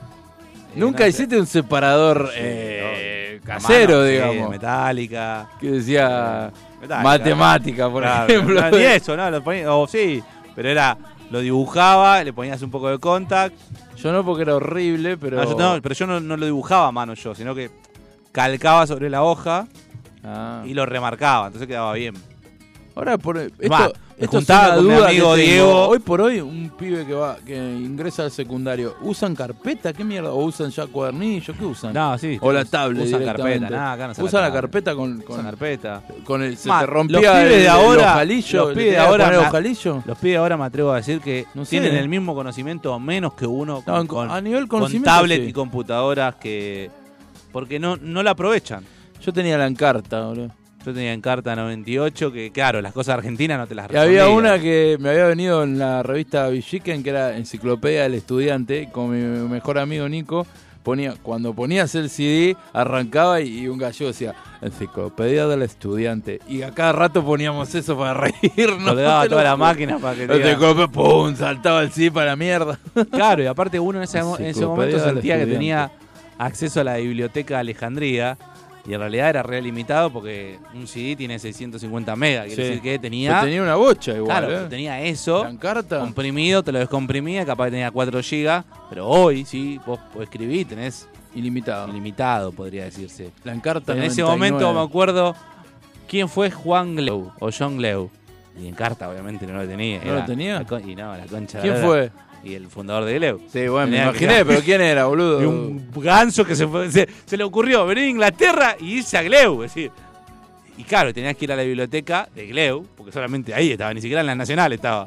[0.78, 4.50] Nunca no hiciste un separador eh, casero, Sí, digamos.
[4.50, 5.48] metálica.
[5.60, 6.50] que decía
[6.80, 7.02] Metálica.
[7.08, 8.60] matemática, por Claro, ejemplo.
[8.60, 9.30] no, ni eso, ¿no?
[9.30, 10.22] Lo ponía- o sí,
[10.54, 10.96] pero era.
[11.30, 13.54] Lo dibujaba, le ponías un poco de contact.
[13.98, 15.36] Yo no porque era horrible, pero.
[15.44, 17.70] No, yo, pero yo no, no lo dibujaba a mano yo, sino que
[18.32, 19.66] calcaba sobre la hoja
[20.24, 20.62] Ah.
[20.64, 22.14] y lo remarcaba, entonces quedaba bien.
[22.98, 25.36] Ahora por esto, esto es una duda amigo.
[25.36, 25.86] Diego.
[25.86, 29.92] Hoy por hoy un pibe que va que ingresa al secundario, ¿usan carpeta?
[29.92, 30.32] ¿Qué mierda?
[30.32, 31.54] ¿O usan ya cuadernillo?
[31.56, 31.92] ¿Qué usan?
[31.94, 32.38] No, sí.
[32.40, 36.02] o la tablet Usan carpeta, nada, acá no se Usan la carpeta con, con, carpeta.
[36.24, 38.98] con el se Ma, te los rompía pibes el, de ahora- ojalillo, los pibes de
[38.98, 40.02] ahora poner me- ojalillo.
[40.04, 41.70] Los pibes ahora me atrevo a decir que No sé.
[41.70, 45.42] tienen el mismo conocimiento o menos que uno No, con, con- a nivel con tablet
[45.44, 45.48] sí.
[45.50, 46.90] y computadoras que
[47.52, 48.84] porque no, no la aprovechan.
[49.24, 50.50] Yo tenía la encarta, boludo.
[50.84, 54.22] Yo tenía en carta 98 que claro, las cosas argentinas no te las Y había
[54.24, 54.50] respondía.
[54.52, 59.10] una que me había venido en la revista Villiquen, que era Enciclopedia del Estudiante, con
[59.10, 60.46] mi mejor amigo Nico.
[60.84, 66.40] Ponía, cuando ponías el CD, arrancaba y, y un gallego decía Enciclopedia del Estudiante.
[66.48, 68.96] Y a cada rato poníamos eso para reírnos.
[68.96, 70.56] Te lo toda la máquina para que te
[70.88, 71.34] ¡pum!
[71.36, 72.78] Saltaba el CD para la mierda.
[73.10, 75.90] Claro, y aparte uno en ese, en ese momento sentía que tenía
[76.38, 78.38] acceso a la biblioteca de Alejandría
[78.88, 82.68] y en realidad era re limitado porque un CD tiene 650 megas, quiere Sí.
[82.68, 84.38] decir que Pero tenía, tenía una bocha igual.
[84.46, 84.66] claro, ¿eh?
[84.70, 86.00] tenía eso La encarta.
[86.00, 91.06] comprimido, te lo descomprimía, capaz que tenía 4 gigas, pero hoy sí, vos escribir, tenés
[91.34, 91.88] Ilimitado.
[91.88, 93.30] ilimitado, podría decirse.
[93.44, 94.30] La encarta en ese 99.
[94.62, 95.36] momento me acuerdo
[96.08, 98.10] quién fue Juan Gleu o John Gleu.
[98.60, 100.00] Y en carta obviamente no lo tenía.
[100.04, 100.66] ¿No lo tenía?
[100.84, 101.60] y no, la concha.
[101.60, 102.10] ¿Quién la- fue?
[102.48, 103.40] Y el fundador de Gleu.
[103.52, 105.42] Sí, bueno, me que- imaginé, pero ¿quién era, boludo?
[105.42, 109.16] Y un ganso que se, fue- se, se le ocurrió venir a Inglaterra y irse
[109.18, 109.62] a Gleu.
[109.62, 109.90] Es decir,
[110.76, 114.00] y claro, tenías que ir a la biblioteca de Gleu, porque solamente ahí estaba, ni
[114.00, 115.06] siquiera en la Nacional estaba.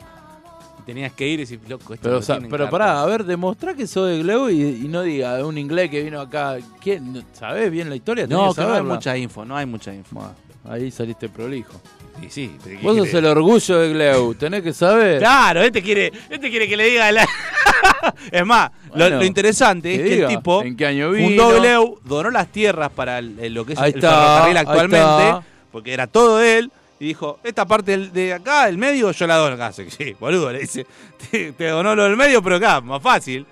[0.80, 2.70] Y tenías que ir y decir, loco, esto Pero, o sea, pero carta.
[2.72, 6.02] pará, a ver, demostrá que sos de Gleu y, y no diga un inglés que
[6.04, 6.58] vino acá.
[6.82, 7.24] ¿Quién?
[7.34, 8.26] ¿Sabés bien la historia?
[8.28, 10.22] No, que no hay mucha info, no hay mucha info.
[10.68, 11.74] Ahí saliste prolijo.
[12.22, 12.58] Sí, sí.
[12.64, 15.20] ¿qué Vos sos el orgullo de Gleu, tenés que saber.
[15.20, 17.28] Claro, este quiere, este quiere que le diga la...
[18.32, 21.28] Es más, lo- Bueno, lo, interesante es que diga el tipo en qué año vino.
[21.28, 25.48] fundó Gleu, donó las tierras para el- lo que es Ahí el está, ferrocarril actualmente,
[25.72, 29.28] porque era todo de él, y dijo, esta parte del- de acá, el medio, yo
[29.28, 29.72] la dono acá.
[29.90, 30.86] Sí, boludo, le dice,
[31.32, 33.46] te, te donó lo del medio, pero acá, más fácil.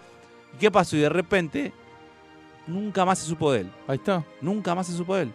[0.55, 0.95] ¿Y qué pasó?
[0.95, 1.71] Y de repente,
[2.67, 3.71] nunca más se supo de él.
[3.87, 4.23] Ahí está.
[4.41, 5.31] Nunca más se supo de él.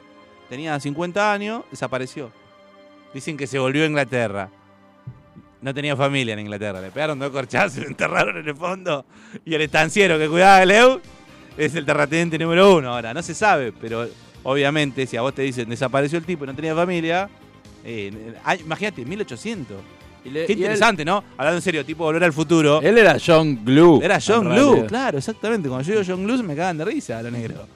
[0.55, 2.31] Tenía 50 años, desapareció.
[3.13, 4.49] Dicen que se volvió a Inglaterra.
[5.61, 6.81] No tenía familia en Inglaterra.
[6.81, 9.05] Le pegaron dos corchazos y lo enterraron en el fondo.
[9.45, 11.01] Y el estanciero que cuidaba de Leu
[11.59, 13.13] es el terrateniente número uno ahora.
[13.13, 14.07] No se sabe, pero
[14.45, 17.29] obviamente si a vos te dicen desapareció el tipo y no tenía familia,
[17.85, 18.13] eh,
[18.65, 19.77] imagínate, 1800.
[20.25, 21.25] Y le- Qué él- interesante, ¿no?
[21.37, 22.81] Hablando en serio, tipo volver al futuro.
[22.81, 24.01] Él, era John Glue.
[24.05, 25.69] Era John Glue, claro, exactamente.
[25.69, 27.67] Cuando yo digo John Glue me cagan de risa, lo negro.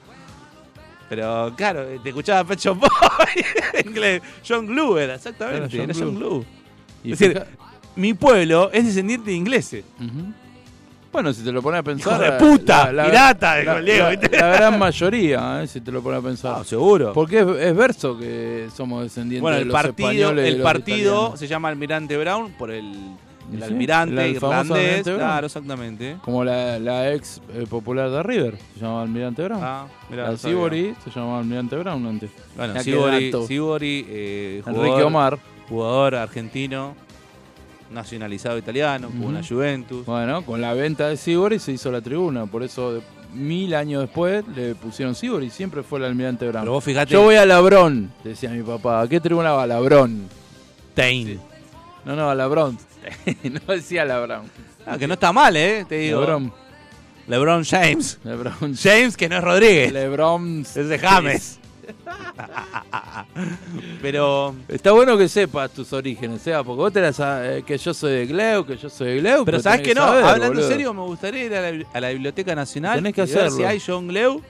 [1.09, 2.89] Pero claro, te escuchaba Pet Shop Boy
[3.73, 4.21] en inglés.
[4.47, 5.75] John Glue era, exactamente.
[5.75, 6.45] Era Era John John, Glue.
[7.03, 7.43] Y es decir,
[7.95, 9.83] mi pueblo es descendiente de ingleses.
[11.11, 12.13] Bueno, si te lo pones a pensar.
[12.13, 16.03] Hijo de la- puta, la- pirata, la, Diego, la- gran mayoría, eh, si te lo
[16.03, 16.55] pones a pensar.
[16.59, 17.13] Ah, seguro.
[17.13, 20.57] Porque es, es verso que somos descendientes Bueno, de el los partido, españoles y el
[20.59, 21.39] los partido italianos.
[21.39, 22.93] se llama Almirante Brown por el,
[23.51, 24.79] el Sí, almirante el famoso irlandés.
[24.85, 25.19] Almirante Brown.
[25.29, 26.17] Claro, exactamente.
[26.23, 29.61] Como la, la ex eh, popular de River, se llamaba Almirante Brown.
[29.63, 30.37] Ah, mirá, la.
[30.37, 32.31] Sibori se llamaba Almirante Brown antes.
[32.55, 33.31] Bueno, Sibori.
[33.47, 35.39] Sibori eh, Enrique Omar.
[35.67, 36.95] jugador argentino,
[37.91, 39.43] nacionalizado italiano, jugó en la.
[39.43, 40.05] Juventus.
[40.05, 42.45] Bueno, con la venta de Sibori se hizo la tribuna.
[42.45, 43.01] Por eso, de-
[43.33, 45.49] mil años después, le pusieron Sibori.
[45.49, 46.63] Siempre fue el Almirante Brown.
[46.63, 49.01] Pero vos fijate, Yo voy a Labrón, decía mi papá.
[49.01, 49.67] ¿A qué tribuna va?
[49.67, 50.27] Labrón.
[50.95, 51.39] Tain.
[52.05, 52.77] No, no, a Labrón.
[53.43, 54.49] no decía Labrón.
[54.85, 55.85] Ah, que no está mal, ¿eh?
[55.87, 56.19] Te digo.
[56.21, 56.53] Lebron.
[57.27, 58.17] LeBron James.
[58.23, 58.75] Lebron.
[58.75, 59.91] James, que no es Rodríguez.
[59.91, 60.61] Lebron.
[60.61, 61.59] es de James.
[64.01, 64.55] Pero.
[64.67, 66.53] Está bueno que sepas tus orígenes, ¿eh?
[66.65, 69.45] Porque vos te la sabes, que yo soy de Gleu, que yo soy de Gleu.
[69.45, 70.63] Pero sabes tenés que no, saber, hablando boludo.
[70.65, 73.33] en serio, me gustaría ir a la, a la Biblioteca Nacional Tenés que y ver
[73.33, 73.67] si hacerlo.
[73.67, 74.41] hay John Gleu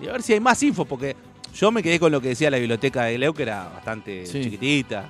[0.00, 1.14] y a ver si hay más info, porque
[1.54, 4.42] yo me quedé con lo que decía la biblioteca de Gleu, que era bastante Sí.
[4.42, 5.08] chiquitita.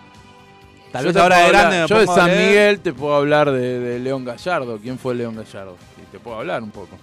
[0.92, 2.46] Tal vez ahora grande Yo de San leer.
[2.48, 4.78] Miguel te puedo hablar de, de León Gallardo.
[4.78, 5.76] ¿Quién fue León Gallardo?
[6.02, 6.96] Y te puedo hablar un poco.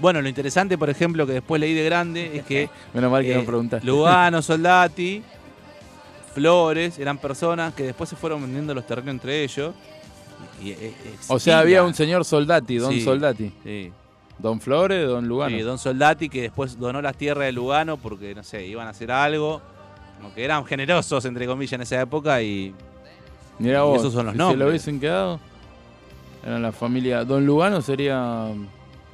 [0.00, 3.32] Bueno, lo interesante, por ejemplo, que después leí de grande es que Menos mal que
[3.32, 3.86] eh, no preguntaste.
[3.86, 5.22] Lugano, Soldati,
[6.34, 9.74] Flores, eran personas que después se fueron vendiendo los terrenos entre ellos.
[10.62, 10.92] Y, eh,
[11.28, 13.00] o sea, había un señor Soldati, Don Sí.
[13.02, 13.52] Soldati.
[13.64, 13.92] Sí,
[14.38, 15.56] Don Flores, Don Lugano.
[15.56, 18.90] sí, Don Soldati que después donó las tierras de Lugano porque, no sé, iban a
[18.90, 19.60] hacer algo.
[20.20, 22.72] Como que eran generosos, entre comillas, en esa época y
[23.58, 24.68] Mirá y vos, esos son los si se lo nombres.
[24.68, 25.40] hubiesen quedado,
[26.46, 27.24] eran la familia.
[27.24, 28.46] Don Lugano sería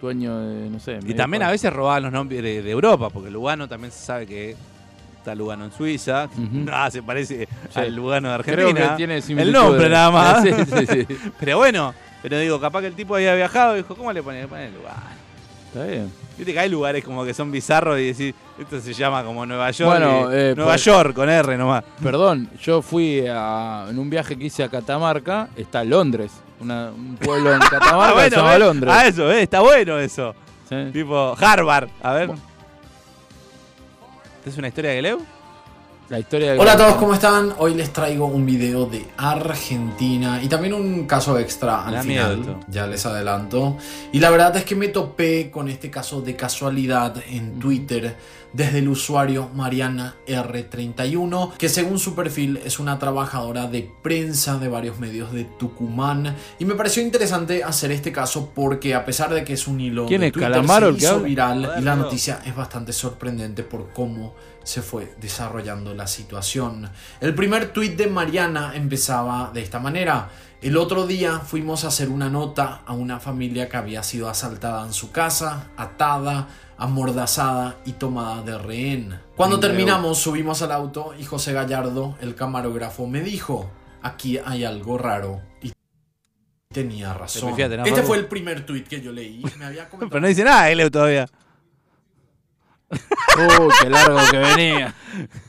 [0.01, 0.99] dueño de, no sé.
[1.07, 4.27] Y también a veces robaban los nombres de, de Europa, porque Lugano también se sabe
[4.27, 4.57] que
[5.19, 6.29] está Lugano en Suiza.
[6.71, 7.81] Ah, se parece Sí.
[7.81, 8.91] al Lugano de Creo Argentina.
[8.91, 10.43] que tiene el nombre nada más.
[10.45, 11.17] Sí, sí, sí.
[11.41, 14.43] Pero bueno, pero digo, capaz que el tipo había viajado y dijo, ¿cómo le ponen?
[14.43, 15.01] Le ponen Lugano.
[15.69, 16.11] Está bien.
[16.37, 19.71] Viste que hay lugares como que son bizarros y decir, esto se llama como Nueva
[19.71, 19.89] York.
[19.91, 21.85] Bueno, y- eh, Nueva pues- York con R nomás.
[22.03, 27.17] Perdón, yo fui a- en un viaje que hice a Catamarca, está Londres, una- un
[27.17, 28.59] pueblo en Catamarca que se llama.
[28.59, 28.93] Londres.
[28.95, 29.43] Ah, eso, ¿ves?
[29.45, 30.35] está bueno eso.
[30.69, 30.77] Sí.
[30.93, 31.89] Tipo Harvard.
[32.03, 32.31] A ver.
[34.39, 35.21] ¿Esta es una historia de Gleu?
[36.11, 37.55] La historia de Hola a todos, ¿cómo están?
[37.57, 42.61] Hoy les traigo un video de Argentina y también un caso extra al final, miedo
[42.69, 43.79] ya les adelanto.
[44.13, 48.17] Y la verdad es que me topé con este caso de casualidad en Twitter
[48.53, 54.69] desde el usuario Mariana R31, que según su perfil es una trabajadora de prensa de
[54.69, 56.37] varios medios de Tucumán.
[56.59, 60.05] Y me pareció interesante hacer este caso porque a pesar de que es un hilo
[60.05, 62.03] ¿Quién de es, Twitter, Calamaro se hizo viral y la no.
[62.03, 64.35] noticia es bastante sorprendente por cómo
[64.65, 66.91] se fue desarrollando la situación.
[67.21, 70.31] El primer tuit de Mariana empezaba de esta manera.
[70.61, 74.87] El otro día fuimos a hacer una nota a una familia que había sido asaltada
[74.87, 76.49] en su casa, atada,
[76.79, 79.21] amordazada y tomada de rehén.
[79.37, 83.71] Cuando terminamos subimos al auto y José Gallardo, el camarógrafo, me dijo,
[84.03, 85.43] aquí hay algo raro.
[85.63, 85.73] Y
[86.73, 87.55] tenía razón.
[87.59, 89.43] Este fue el primer tuit que yo leí.
[89.59, 91.29] Me había comentado Pero no dice nada Gleu todavía.
[92.91, 94.95] Uh, qué largo que venía.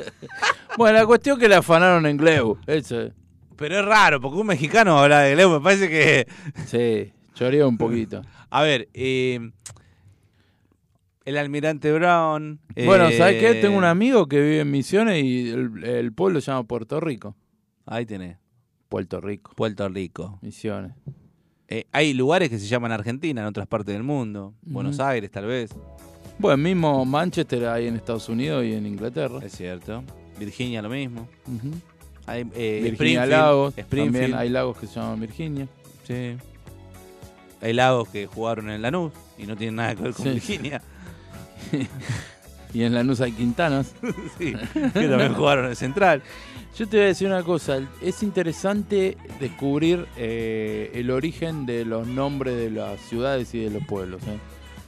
[0.77, 2.57] bueno, la cuestión que le afanaron en Gleu.
[2.65, 3.13] Eso es.
[3.55, 6.27] Pero es raro, porque un mexicano habla de Gleu, me parece que...
[6.65, 7.13] Sí.
[7.36, 8.21] Lloría un poquito.
[8.49, 9.51] A ver, eh,
[11.25, 12.61] el almirante Brown.
[12.86, 13.59] Bueno, eh, ¿sabes qué?
[13.59, 17.36] Tengo un amigo que vive en Misiones y el, el pueblo se llama Puerto Rico.
[17.86, 18.38] Ahí tenés,
[18.88, 19.51] Puerto Rico.
[19.55, 20.39] Puerto Rico.
[20.41, 20.93] Misiones.
[21.67, 24.53] Eh, hay lugares que se llaman Argentina en otras partes del mundo.
[24.61, 25.71] Buenos Aires, tal vez.
[26.38, 29.39] Bueno, mismo Manchester hay en Estados Unidos y en Inglaterra.
[29.43, 30.03] Es cierto.
[30.38, 31.27] Virginia, lo mismo.
[32.27, 33.77] Hay, eh, Virginia Springfield, Lagos.
[33.77, 34.13] Springfield.
[34.21, 35.67] También hay lagos que se llaman Virginia.
[36.05, 36.36] Sí.
[37.61, 40.31] Hay lagos que jugaron en Lanús y no tienen nada que ver con Sí.
[40.31, 40.81] Virginia.
[42.73, 43.93] Y en Lanús hay Quintanas.
[44.38, 46.21] sí, que también jugaron en Central.
[46.77, 52.05] Yo te voy a decir una cosa, es interesante descubrir eh, el origen de los
[52.05, 54.21] nombres de las ciudades y de los pueblos.
[54.23, 54.38] ¿eh?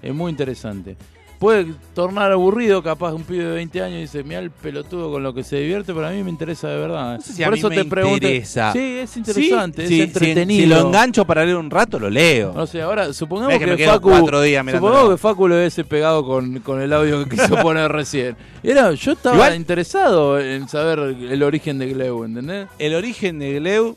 [0.02, 0.98] Es muy interesante.
[1.40, 5.22] Puede tornar aburrido, capaz un pibe de 20 años y dice, mira el pelotudo con
[5.22, 7.14] lo que se divierte, pero a mí me interesa de verdad.
[7.14, 7.18] ¿eh".
[7.18, 8.16] No sé si a Por mí eso me te pregunto.
[8.28, 8.72] interesa.
[8.74, 10.58] Sí, es interesante, Sí, sí, es entretenido.
[10.58, 12.54] Si, si lo engancho para leer un rato, lo leo.
[12.54, 14.10] No sé, ahora supongamos Es que que, Facu,
[14.42, 18.36] días supongamos que Facu lo hubiese pegado con, con el audio que quiso poner recién.
[18.64, 22.68] Era, yo estaba Igual- interesado en saber el origen de Gleu, ¿entendés?
[22.80, 23.96] El origen de Gleu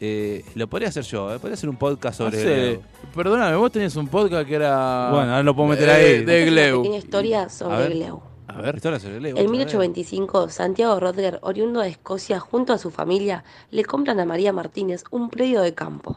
[0.00, 1.38] eh, lo podría hacer yo, ¿eh?
[1.38, 2.82] podría hacer un podcast sobre Gleu.
[3.14, 5.10] Perdóname, vos tenías un podcast que era.
[5.10, 6.24] Bueno, ahora lo puedo meter de- ahí.
[6.24, 6.82] De es una Gleu.
[6.82, 7.90] pequeña historia sobre A ver.
[7.92, 8.20] Gleu.
[8.48, 8.76] A ver.
[8.76, 9.30] Historia sobre Gleu.
[9.30, 9.58] En vamos a ver.
[9.58, 15.04] 1825, Santiago Rodger, oriundo de Escocia, junto a su familia, le compran a María Martínez
[15.10, 16.16] un predio de campo.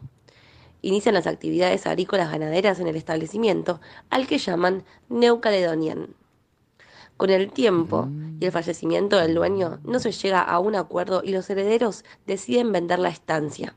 [0.82, 6.08] Inician las actividades agrícolas ganaderas en el establecimiento, al que llaman New Caledonian.
[7.20, 8.08] Con el tiempo
[8.40, 12.72] y el fallecimiento del dueño, no se llega a un acuerdo y los herederos deciden
[12.72, 13.76] vender la estancia.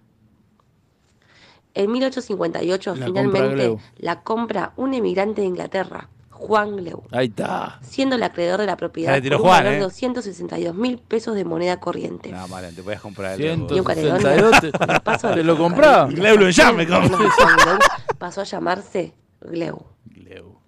[1.75, 7.81] En 1858, La compra finalmente, la compra un emigrante de Inglaterra, Juan Gleu Ahí está.
[7.83, 9.75] siendo el acreedor de la propiedad por un Juan, valor ¿eh?
[9.75, 12.31] de 262 mil pesos de moneda corriente.
[12.31, 16.07] No, vale, te podías comprar el Y un Caledonia, 162 te, paso lo compraba.
[16.07, 16.87] Gleu lo llame,
[18.19, 19.85] pasó a llamarse Gleu.
[20.05, 20.62] Gleu.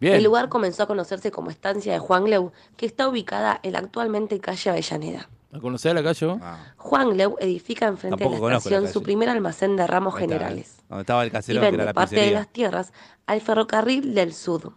[0.00, 3.80] El lugar comenzó a conocerse como estancia de Juan Gleu, que está ubicada en la
[3.80, 5.28] actualmente calle Avellaneda.
[5.50, 6.38] ¿La conocés la calle vos?
[6.42, 9.86] Ah, Juan Gleu edifica enfrente de la Tampoco conozco la estación su primer almacén de
[9.86, 10.82] ramos ahí está, generales ¿eh?
[10.88, 12.92] Donde estaba el y caserón, que era vende la parte de las tierras
[13.26, 14.72] al ferrocarril del Sud.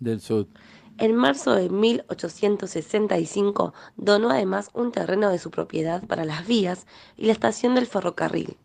[0.00, 0.48] Del sur.
[0.96, 7.26] En marzo de 1865 donó además un terreno de su propiedad para las vías y
[7.26, 8.56] la estación del ferrocarril.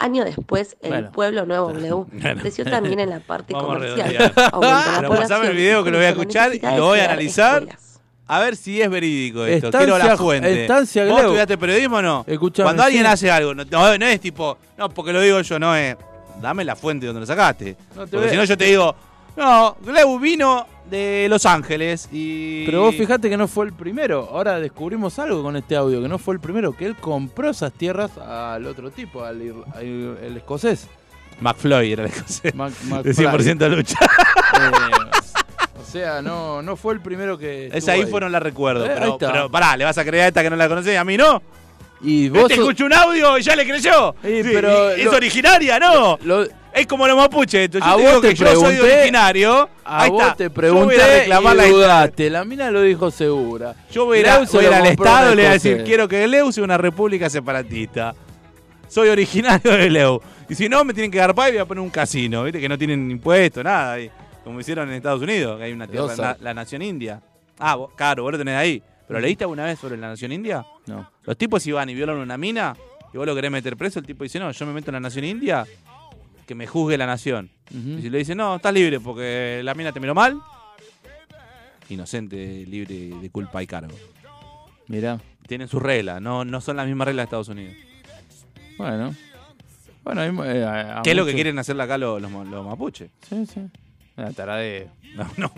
[0.00, 1.12] Año después, el Bueno.
[1.12, 2.40] pueblo Nuevo Gleu Bueno.
[2.40, 4.32] creció también en la parte Vamos comercial.
[4.34, 7.58] Pero pasame el video que lo voy a escuchar y de lo voy a analizar.
[7.62, 8.00] escuelas.
[8.26, 9.66] A ver si es verídico esto.
[9.68, 10.62] Estancia- Quiero la fuente.
[10.62, 11.26] Estancia ¿Vos Gleu.
[11.26, 12.24] estudiaste periodismo o no?
[12.26, 13.08] Escuchame, Cuando alguien sí.
[13.12, 15.96] hace algo, no, no, no es tipo, no, porque lo digo yo, no es.
[16.40, 17.76] Dame la fuente donde lo sacaste.
[17.96, 18.94] No porque si no, yo te digo,
[19.36, 22.64] no, Gleu vino de Los Ángeles y.
[22.66, 24.28] Pero vos fijate que no fue el primero.
[24.32, 27.72] Ahora descubrimos algo con este audio, que no fue el primero, que él compró esas
[27.72, 30.88] tierras al otro tipo, al, ir- al- el escocés.
[31.40, 32.42] McFloy era la cosa.
[32.54, 33.24] Mac- Mac De Fry.
[33.26, 33.96] 100% lucha.
[34.02, 35.20] Eh,
[35.80, 37.70] o sea, no, no fue el primero que.
[37.72, 38.84] Esa ahí fue, no la recuerdo.
[38.86, 40.96] Eh, pero, pero pará, le vas a creer a esta que no la conocés y
[40.96, 41.42] a mí no.
[42.02, 42.42] Y vos.
[42.42, 44.14] Este sos- escuchó un audio y ya le creyó.
[44.22, 45.78] Sí, pero ¿Es lo- originaria?
[45.78, 46.18] No.
[46.22, 47.68] lo- Es como los mapuches.
[47.68, 49.68] Yo A te vos digo te que yo soy pregunté- originario.
[49.84, 50.36] a Ahí vos está.
[50.36, 52.30] te Yo voy pregunté a reclamar la y dudaste.
[52.30, 53.74] La mina lo dijo segura.
[53.90, 56.62] Yo voy a voy al Estado y le voy a decir, quiero que Gleu sea
[56.62, 58.14] una república separatista.
[58.88, 60.20] Soy originario de Gleu.
[60.48, 62.60] Y si no, me tienen que garpar y voy a poner un casino, ¿viste?
[62.60, 63.96] Que no tienen impuestos, nada.
[64.44, 67.20] como hicieron en Estados Unidos, que hay una tierra, la, la nación india.
[67.58, 68.80] Ah, vos, claro, vos lo tenés ahí.
[69.10, 70.64] ¿Pero leíste alguna vez sobre la nación india?
[70.86, 71.10] No.
[71.24, 72.76] Los tipos iban y violan una mina
[73.12, 75.00] y vos lo querés meter preso, el tipo dice, no, yo me meto en la
[75.00, 75.66] nación india,
[76.46, 77.50] que me juzgue la nación.
[77.70, 80.40] Y si le dice, no, estás libre porque la mina te miró mal,
[81.88, 83.96] inocente, libre de culpa y cargo.
[84.86, 85.20] Mirá.
[85.48, 87.74] Tienen sus reglas, no, no son las mismas reglas de Estados Unidos.
[88.78, 89.12] Bueno.
[90.04, 93.10] Bueno, eh, ¿Qué es lo que quieren hacerle acá los, los, los mapuches?
[93.28, 93.60] Sí, sí.
[94.20, 94.88] Una taradeo.
[95.14, 95.52] No, no.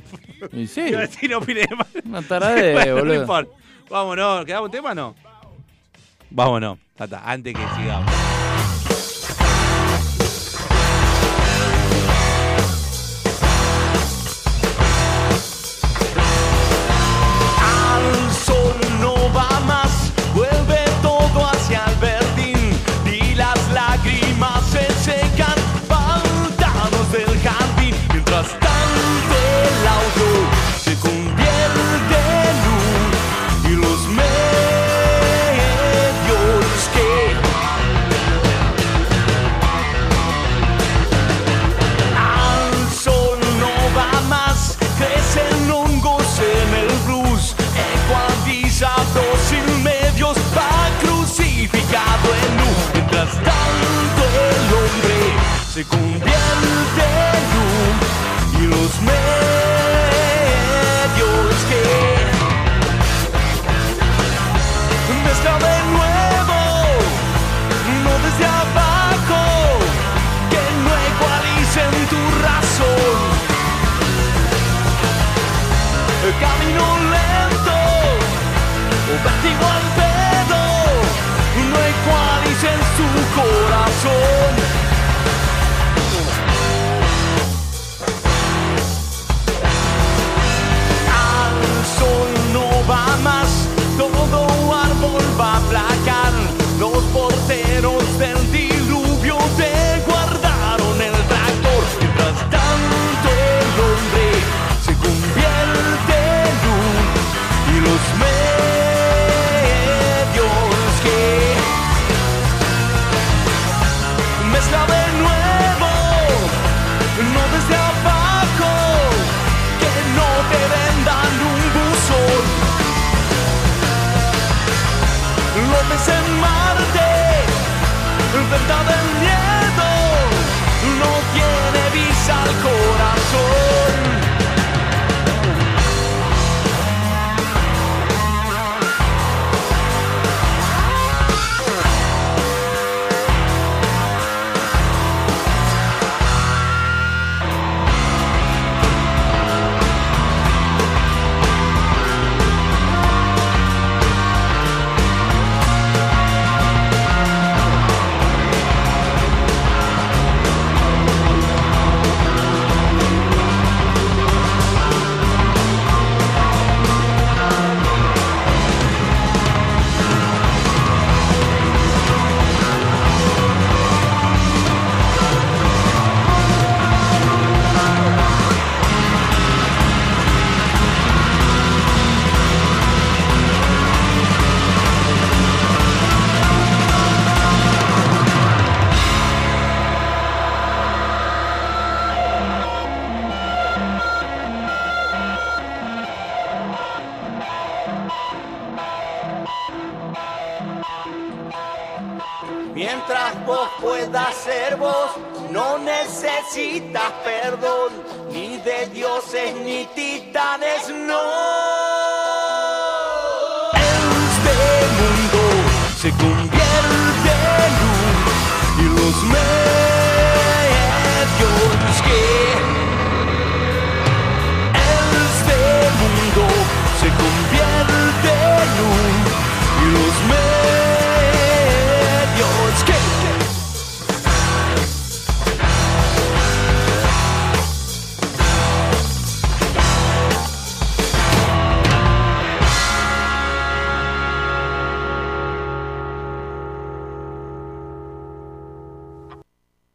[0.53, 1.87] Y sí, Iba a decir, no opine mal.
[2.05, 3.21] una taradeo, Bueno, no boludo.
[3.21, 3.53] importa.
[3.91, 5.15] Vámonos, ¿quedamos un tema o no?
[6.31, 8.11] Vámonos, tata, antes que sigamos.